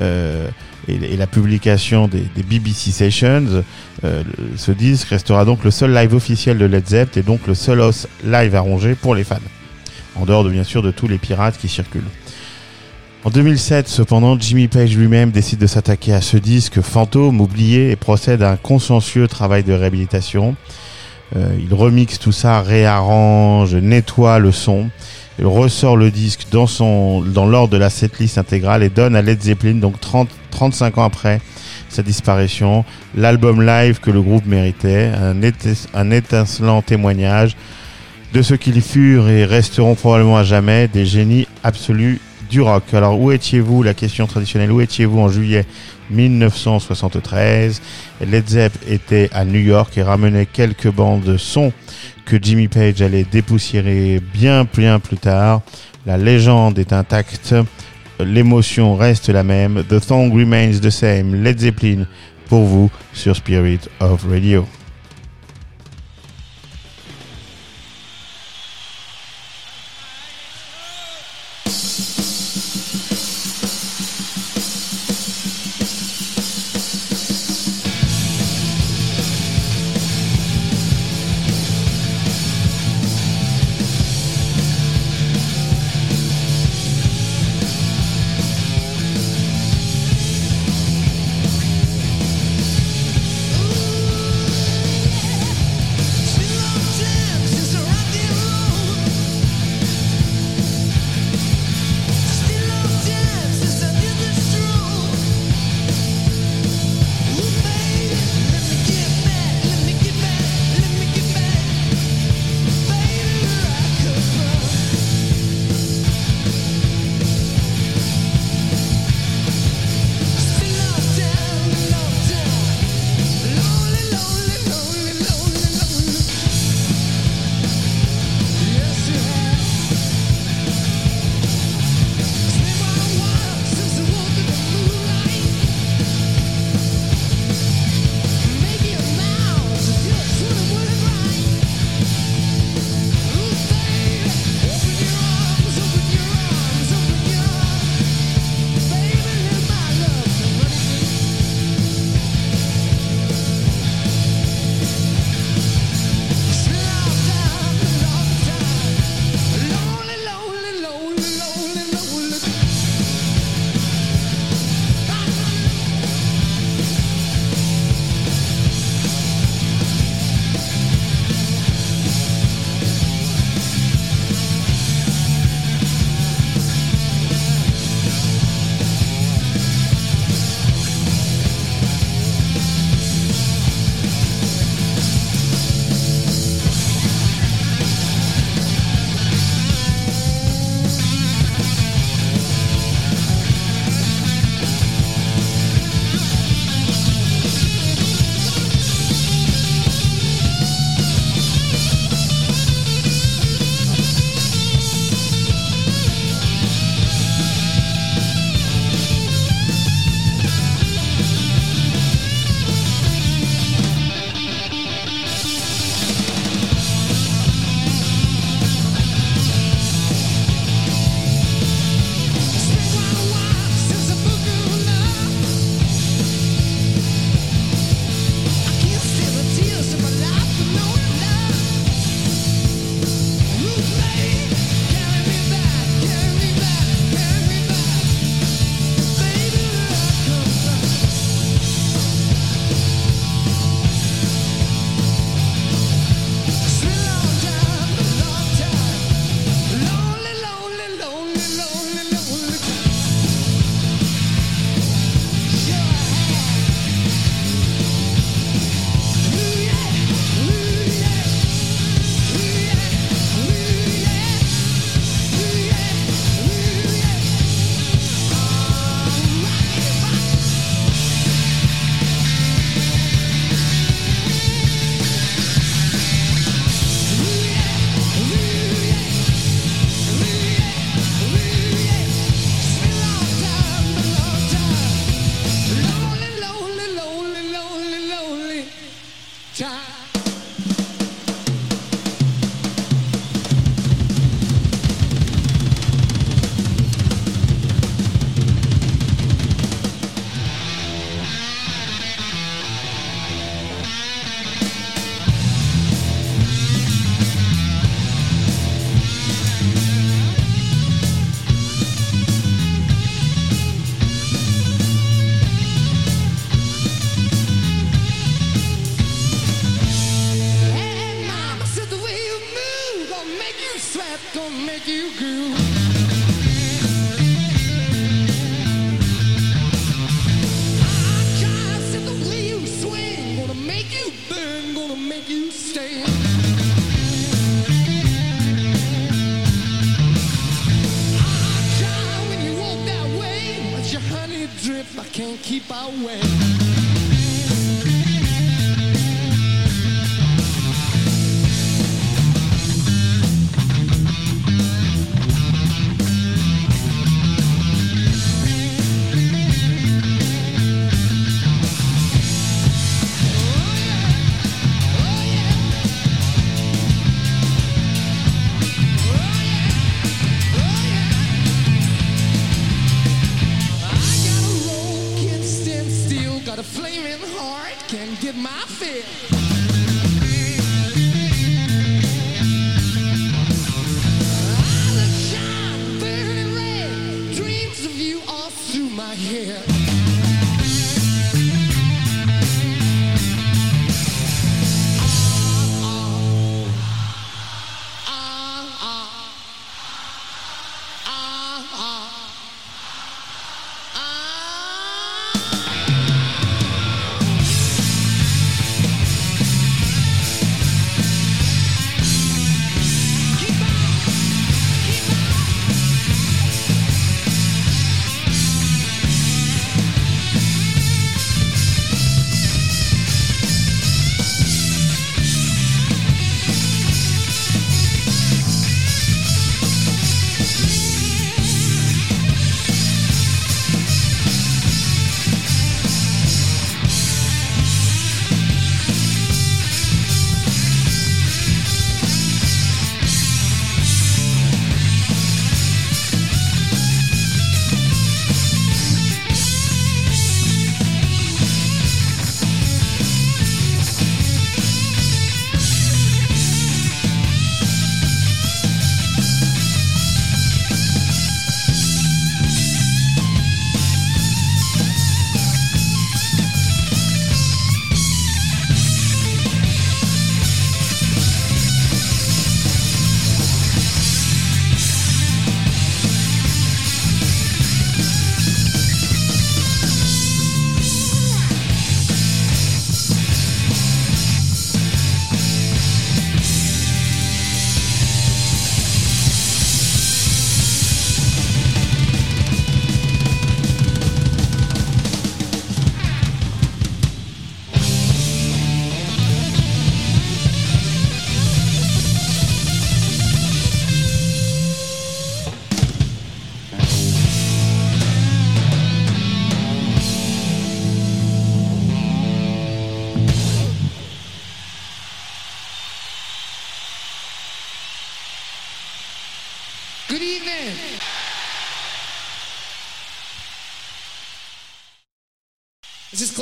[0.00, 0.48] Euh,
[0.86, 3.64] et, la publication des, BBC Sessions,
[4.04, 4.22] euh,
[4.56, 7.80] ce disque restera donc le seul live officiel de Led Zeppelin et donc le seul
[7.80, 9.36] os live arrangé pour les fans,
[10.14, 12.02] en dehors de bien sûr de tous les pirates qui circulent.
[13.24, 17.96] En 2007, cependant, Jimmy Page lui-même décide de s'attaquer à ce disque fantôme, oublié, et
[17.96, 20.54] procède à un consciencieux travail de réhabilitation.
[21.36, 24.90] Il remixe tout ça, réarrange, nettoie le son.
[25.42, 29.98] Ressort le disque dans l'ordre de la setlist intégrale et donne à Led Zeppelin, donc
[29.98, 31.40] 30, 35 ans après
[31.88, 32.84] sa disparition,
[33.16, 37.56] l'album live que le groupe méritait, un, éti un étincelant témoignage
[38.32, 42.82] de ce qu'ils furent et resteront probablement à jamais des génies absolus du rock.
[42.92, 43.82] Alors où étiez-vous?
[43.82, 45.64] La question traditionnelle, où étiez-vous en juillet
[46.10, 47.80] 1973
[48.20, 51.72] Led Zepp était à New York et ramenait quelques bandes de son
[52.40, 55.62] Jimmy Page allait dépoussiérer bien bien plus tard.
[56.06, 57.54] La légende est intacte,
[58.18, 59.84] l'émotion reste la même.
[59.88, 61.42] The song remains the same.
[61.42, 62.06] Led Zeppelin
[62.48, 64.66] pour vous sur Spirit of Radio.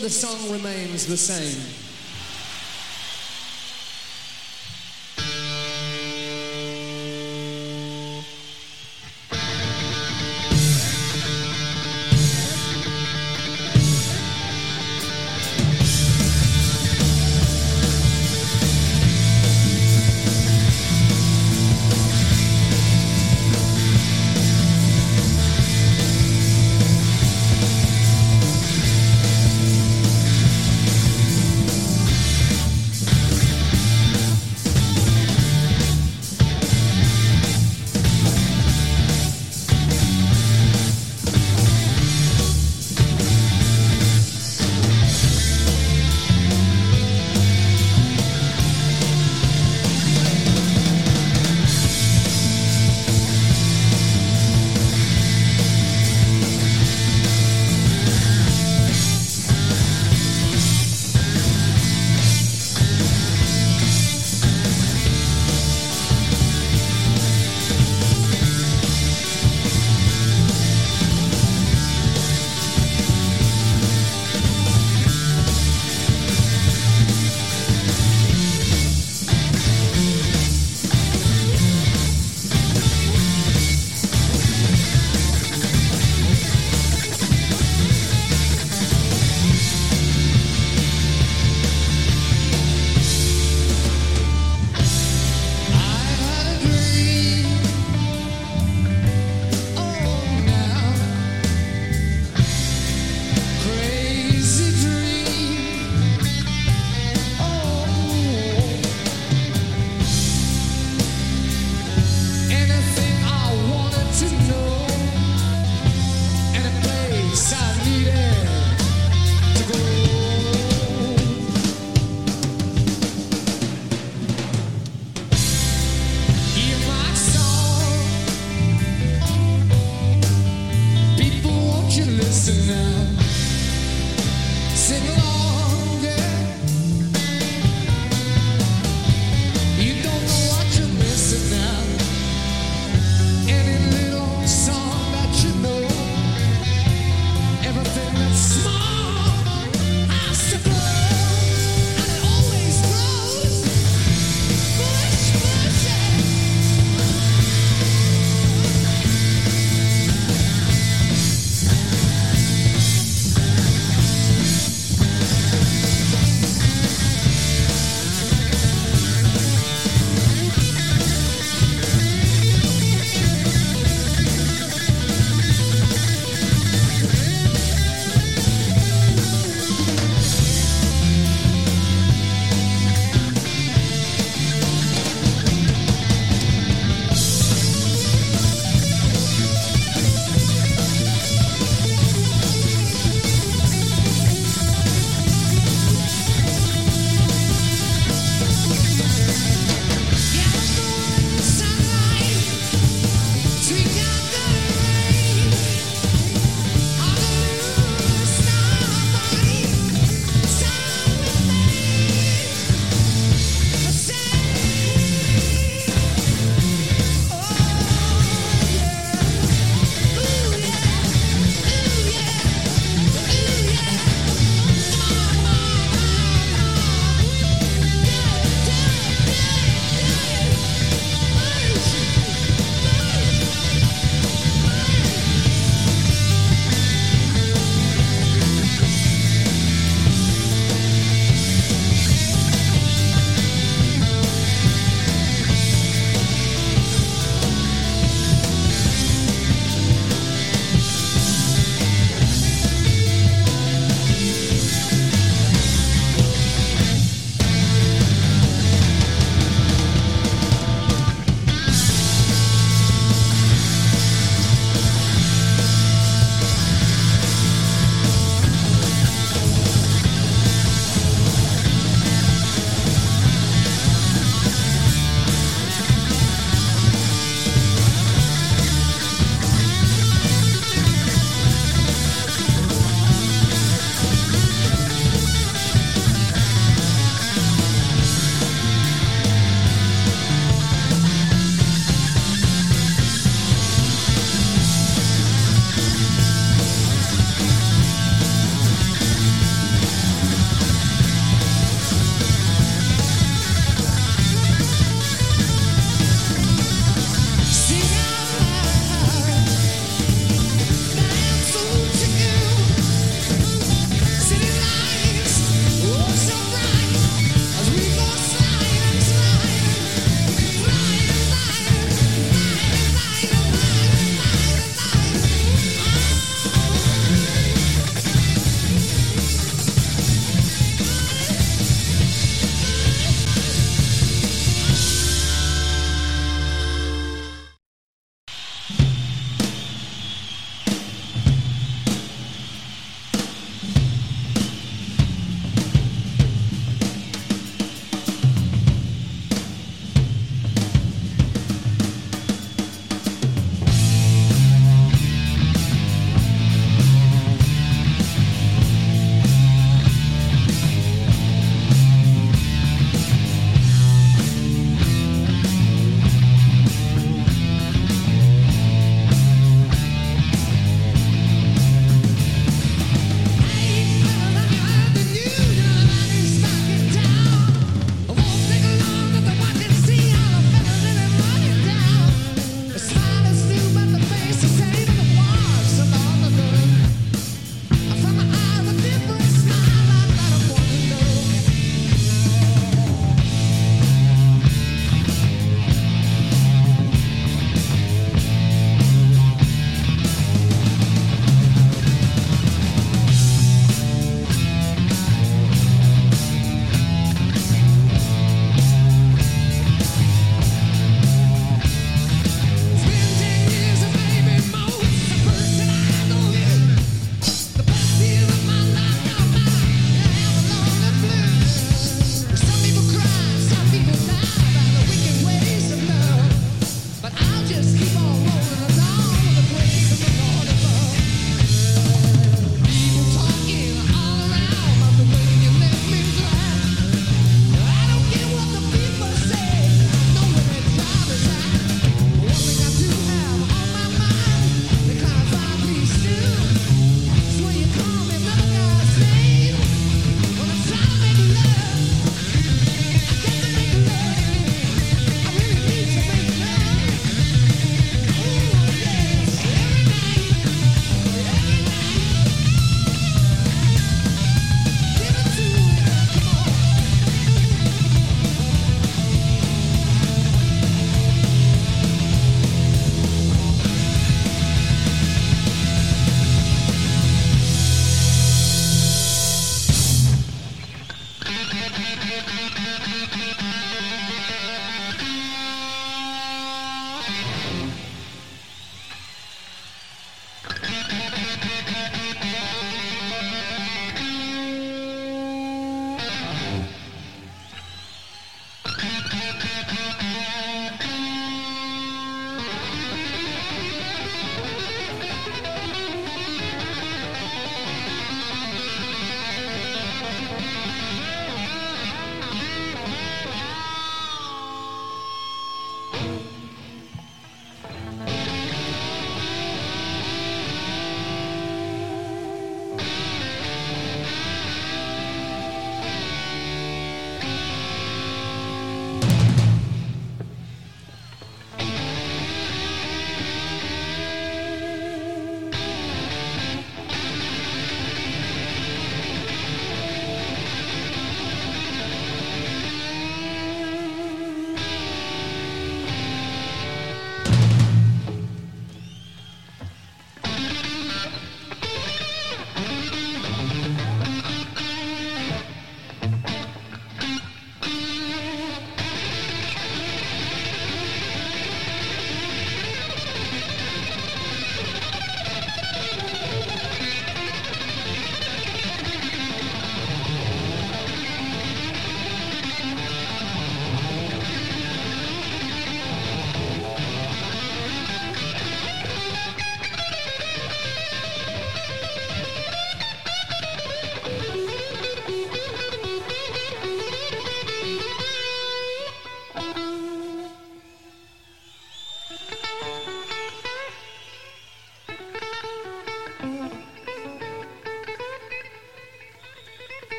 [0.00, 1.79] The Song Remains the Same.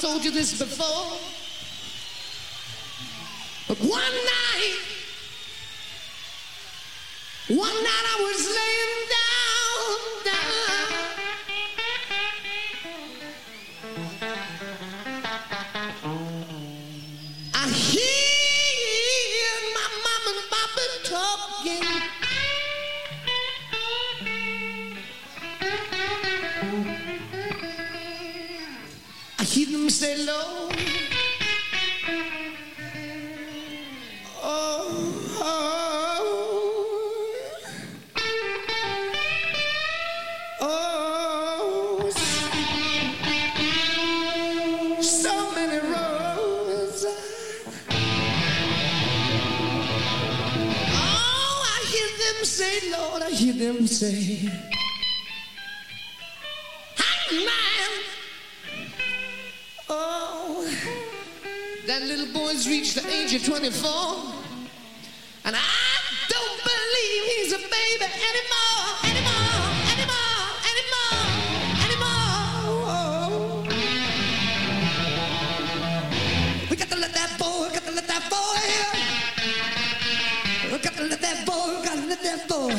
[0.00, 1.19] Told you this before,
[62.90, 63.90] reached the age of 24.
[65.44, 65.60] And I
[66.28, 69.62] don't believe he's a baby anymore, anymore,
[69.94, 71.22] anymore, anymore,
[71.86, 72.50] anymore.
[76.68, 78.60] We got to let that boy, we got to let that boy.
[80.72, 82.74] We got to let that boy, we got to let that boy.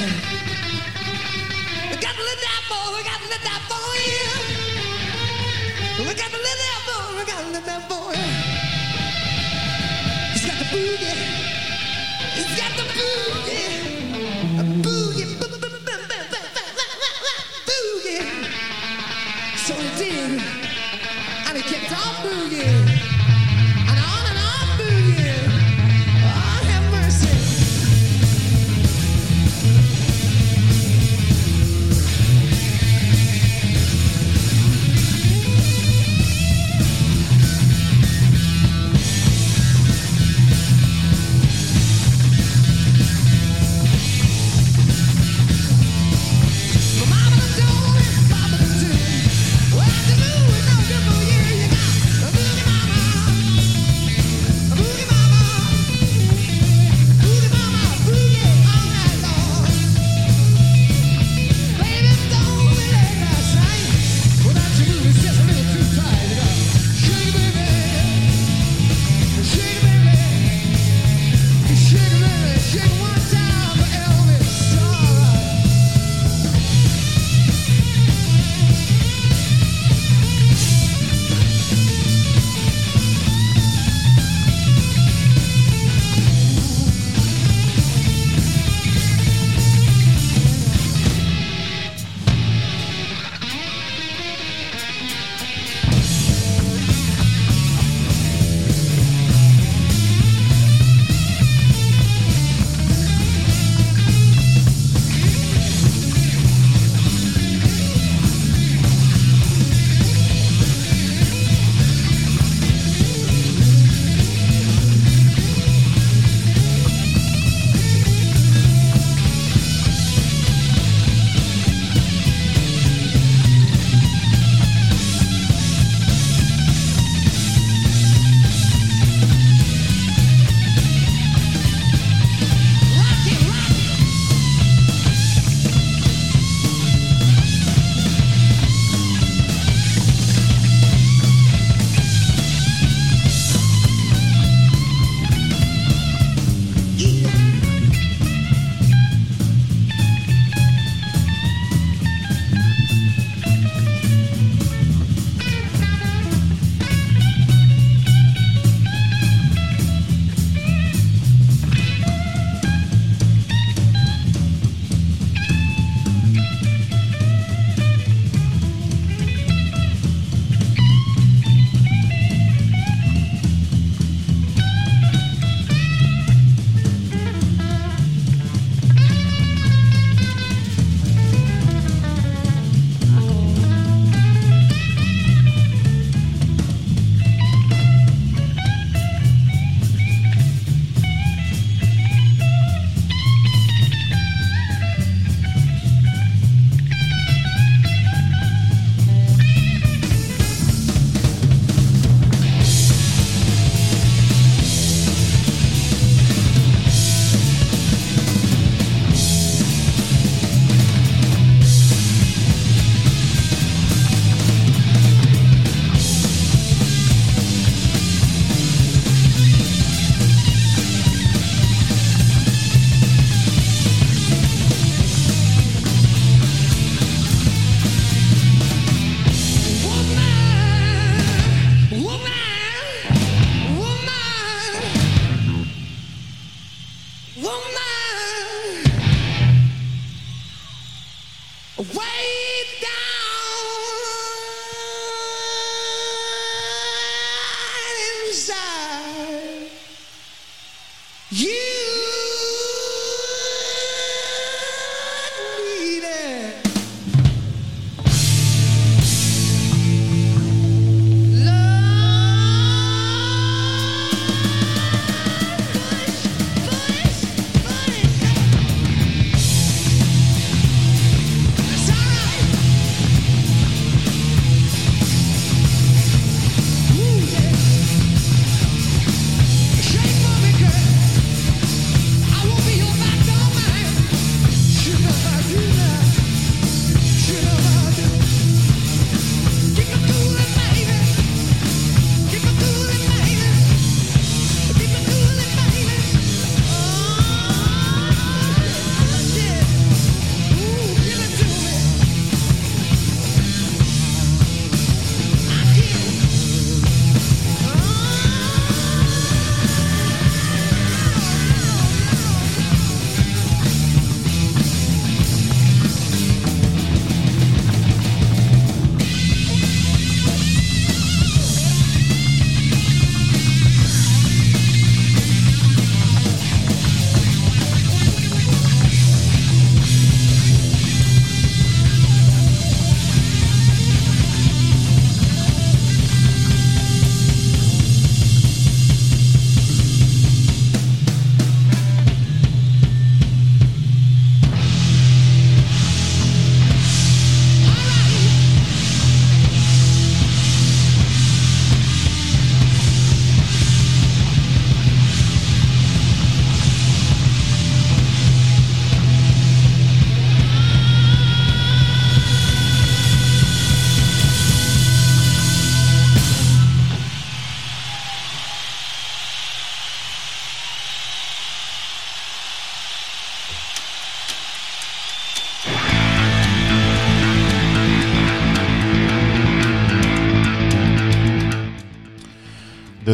[1.89, 3.99] We got to let that boy, we got to let that boy.
[5.99, 8.40] We got to let that boy, we got to let that boy.
[10.71, 11.15] Boogie.
[12.33, 13.80] He's got the boogie.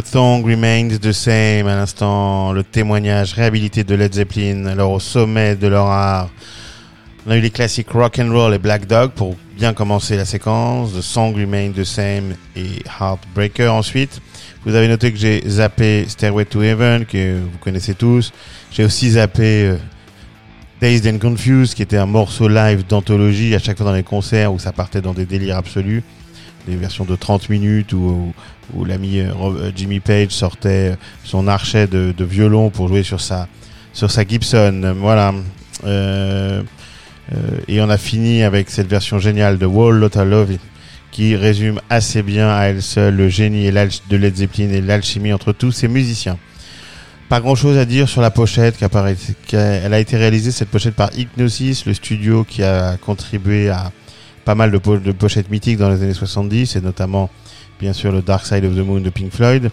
[0.09, 5.57] Song Remains the Same, à l'instant, le témoignage réhabilité de Led Zeppelin, alors au sommet
[5.57, 6.29] de leur art.
[7.25, 10.23] On a eu les classiques Rock and Roll et Black Dog pour bien commencer la
[10.23, 14.21] séquence, The Song Remains the Same et Heartbreaker ensuite.
[14.65, 18.31] Vous avez noté que j'ai zappé Stairway to Heaven, que vous connaissez tous.
[18.71, 19.77] J'ai aussi zappé euh,
[20.79, 24.53] Dazed and Confused, qui était un morceau live d'anthologie à chaque fois dans les concerts
[24.53, 26.01] où ça partait dans des délires absolus.
[26.67, 28.33] Des versions de 30 minutes où,
[28.85, 33.47] l'ami euh, euh, Jimmy Page sortait son archet de, violon pour jouer sur sa,
[33.93, 34.93] sur sa Gibson.
[34.99, 35.33] Voilà.
[35.85, 36.61] Euh,
[37.33, 37.37] euh,
[37.67, 40.57] et on a fini avec cette version géniale de Wall Lotta Love
[41.11, 45.31] qui résume assez bien à elle seule le génie et de Led Zeppelin et l'alchimie
[45.33, 46.37] entre tous ces musiciens.
[47.29, 49.15] Pas grand chose à dire sur la pochette, qui apparaît-
[49.47, 53.69] qui a- elle a été réalisée cette pochette par Hypnosis, le studio qui a contribué
[53.69, 53.91] à
[54.47, 57.29] pas mal de, po- de pochettes mythiques dans les années 70 et notamment
[57.81, 59.69] bien sûr le Dark Side of the Moon de Pink Floyd.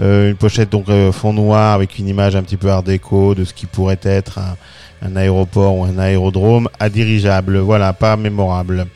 [0.00, 3.34] Euh, une pochette donc euh, fond noir avec une image un petit peu art déco
[3.34, 4.38] de ce qui pourrait être
[5.02, 7.58] un, aéroport ou un aérodrome à dirigeable.
[7.58, 8.86] Voilà, pas mémorable.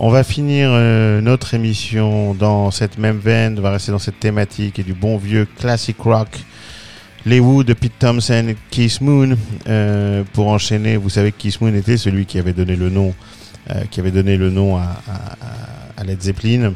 [0.00, 4.18] On va finir euh, notre émission dans cette même veine, on va rester dans cette
[4.18, 6.30] thématique et du bon vieux classic rock.
[7.26, 9.36] Les Who de Pete Thompson et Keith Moon.
[10.32, 13.14] Pour enchaîner, vous savez que Keith Moon était celui qui avait donné le nom,
[13.90, 16.72] qui avait donné le nom à, à- à- Led Zeppelin.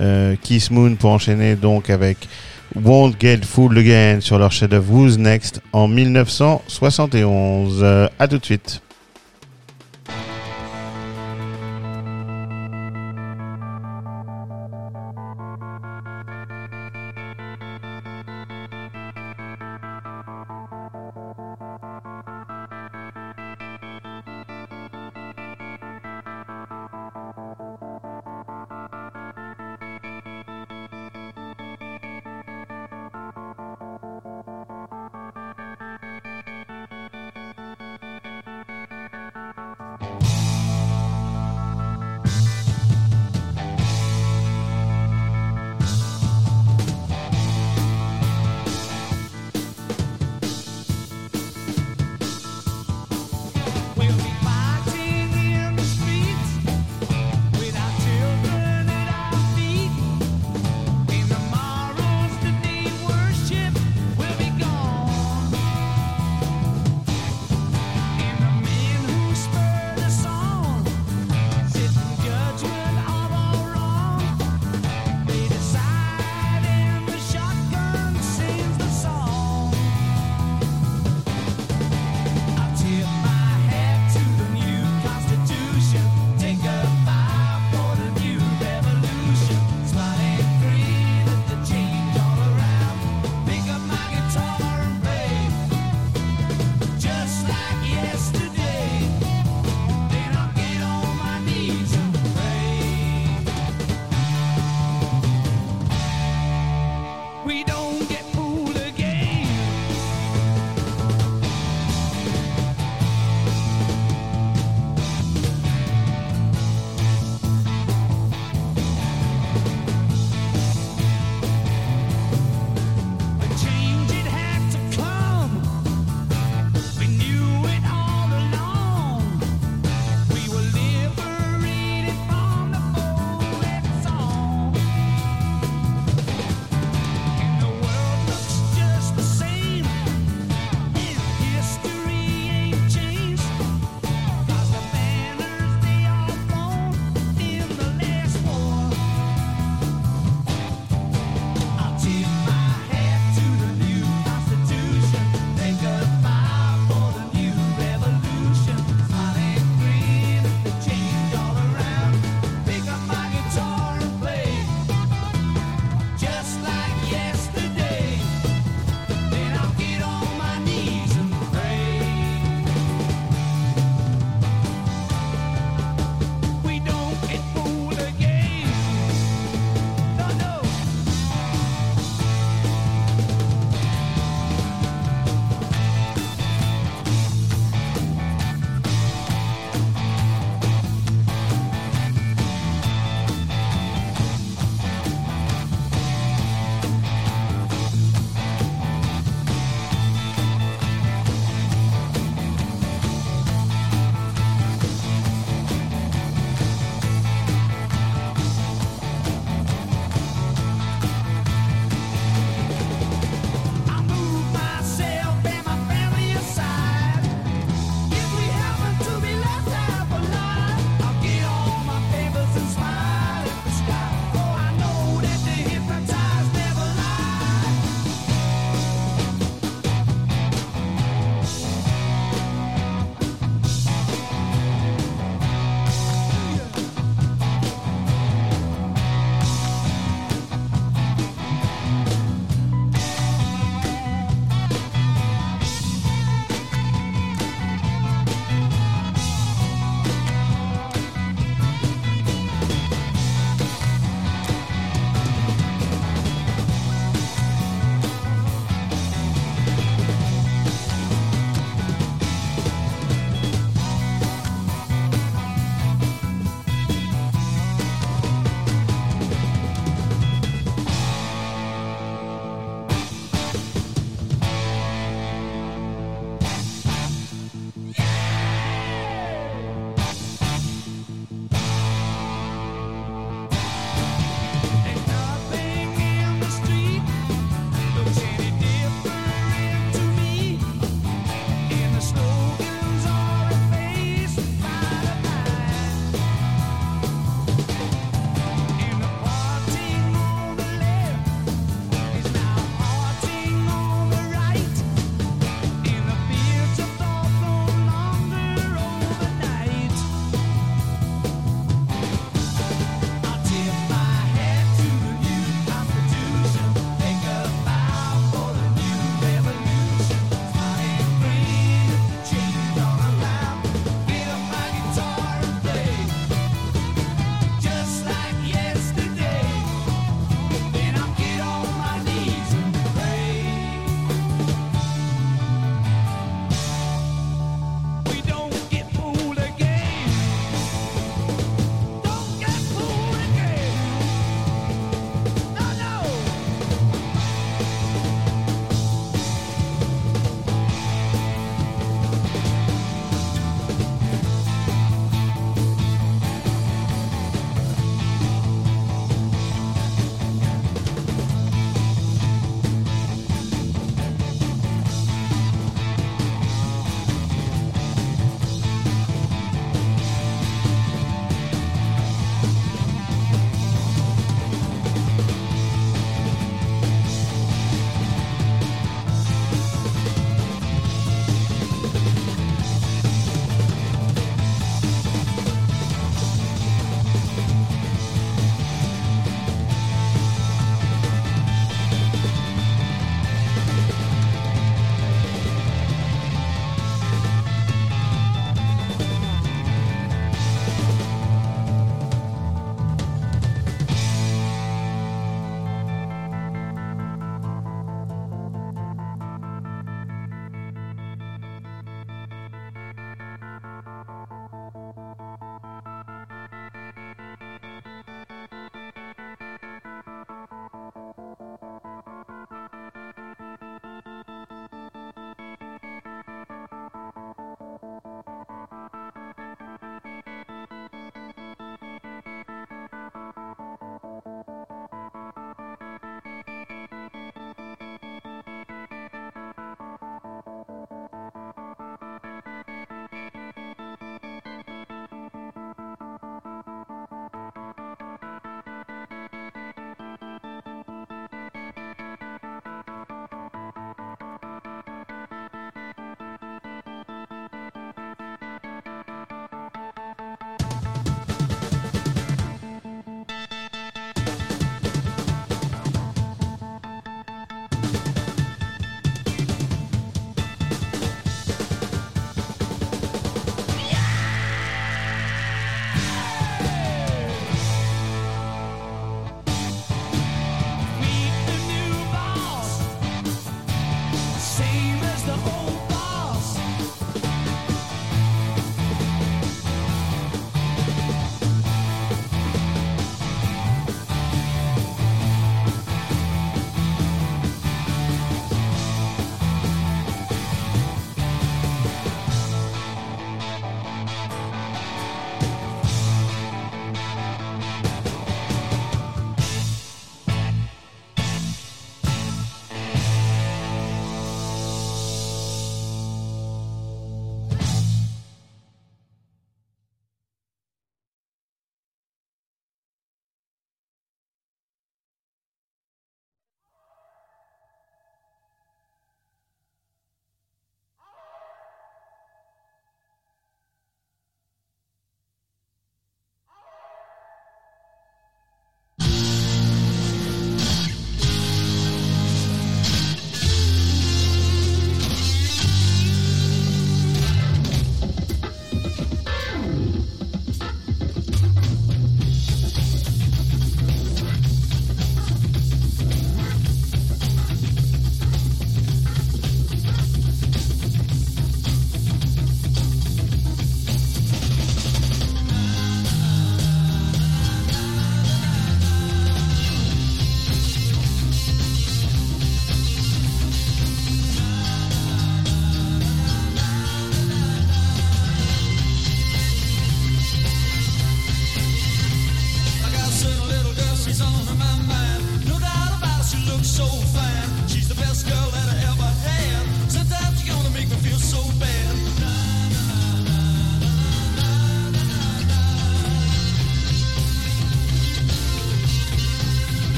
[0.00, 2.28] Euh, Keith Moon pour enchaîner donc avec
[2.74, 7.80] Won't Get Fooled Again sur leur chef-d'œuvre Who's Next en 1971.
[7.82, 8.80] Euh, à tout de suite.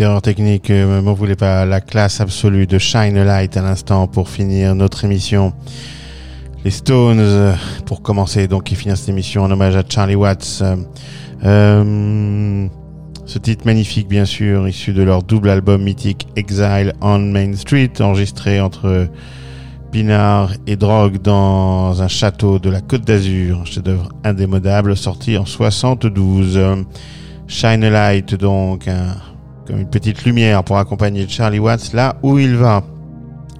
[0.00, 1.64] Erreur technique, euh, m'en voulez pas.
[1.64, 5.52] La classe absolue de Shine Light à l'instant pour finir notre émission.
[6.64, 7.54] Les Stones, euh,
[7.86, 10.60] pour commencer, donc, qui finissent cette émission en hommage à Charlie Watts.
[10.62, 10.76] Euh,
[11.44, 12.66] euh,
[13.26, 17.92] ce titre magnifique, bien sûr, issu de leur double album mythique Exile on Main Street,
[18.00, 19.08] enregistré entre
[19.92, 26.56] Pinard et Drogue dans un château de la Côte d'Azur, chef-d'œuvre indémodable sorti en 72.
[26.56, 26.76] Euh,
[27.46, 28.88] Shine Light, donc,
[29.68, 32.82] comme une petite lumière pour accompagner Charlie Watts là où il va.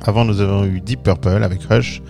[0.04, 2.00] Avant, nous avons eu Deep Purple avec Hush,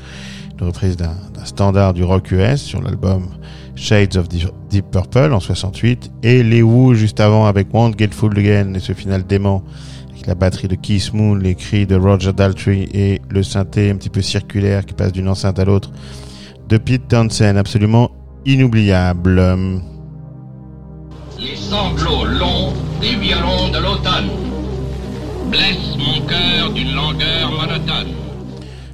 [0.58, 3.26] une reprise d'un standard du rock US sur l'album
[3.74, 8.10] Shades of Deep Deep Purple en 68, et les Who juste avant avec Won't Get
[8.12, 9.64] Fooled Again et ce final dément
[10.10, 13.96] avec la batterie de Keith Moon, les cris de Roger Daltrey et le synthé un
[13.96, 15.90] petit peu circulaire qui passe d'une enceinte à l'autre
[16.68, 18.10] de Pete Townsend, absolument
[18.44, 19.40] inoubliable.
[21.38, 22.57] Les sanglots longs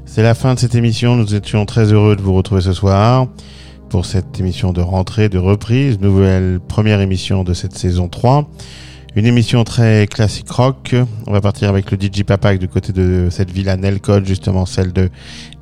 [0.05, 1.17] C'est la fin de cette émission.
[1.17, 3.27] Nous étions très heureux de vous retrouver ce soir
[3.89, 8.49] pour cette émission de rentrée, de reprise, nouvelle première émission de cette saison 3.
[9.17, 10.97] Une émission très classique rock.
[11.29, 14.93] On va partir avec le DJ Papak du côté de cette villa Nelcott, justement celle
[14.93, 15.09] de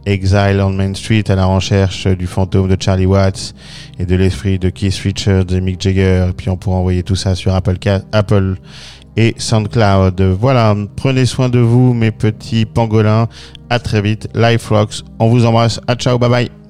[0.07, 3.55] Exile on Main Street à la recherche du fantôme de Charlie Watts
[3.99, 6.29] et de l'esprit de Keith Richards et Mick Jagger.
[6.31, 7.77] Et puis on pourra envoyer tout ça sur Apple,
[8.13, 8.57] Apple
[9.19, 10.23] et SoundCloud.
[10.23, 13.29] Voilà, prenez soin de vous, mes petits pangolins.
[13.69, 14.29] À très vite.
[14.35, 15.03] Life Rocks.
[15.19, 15.79] On vous embrasse.
[15.87, 16.62] À ciao, bye bye.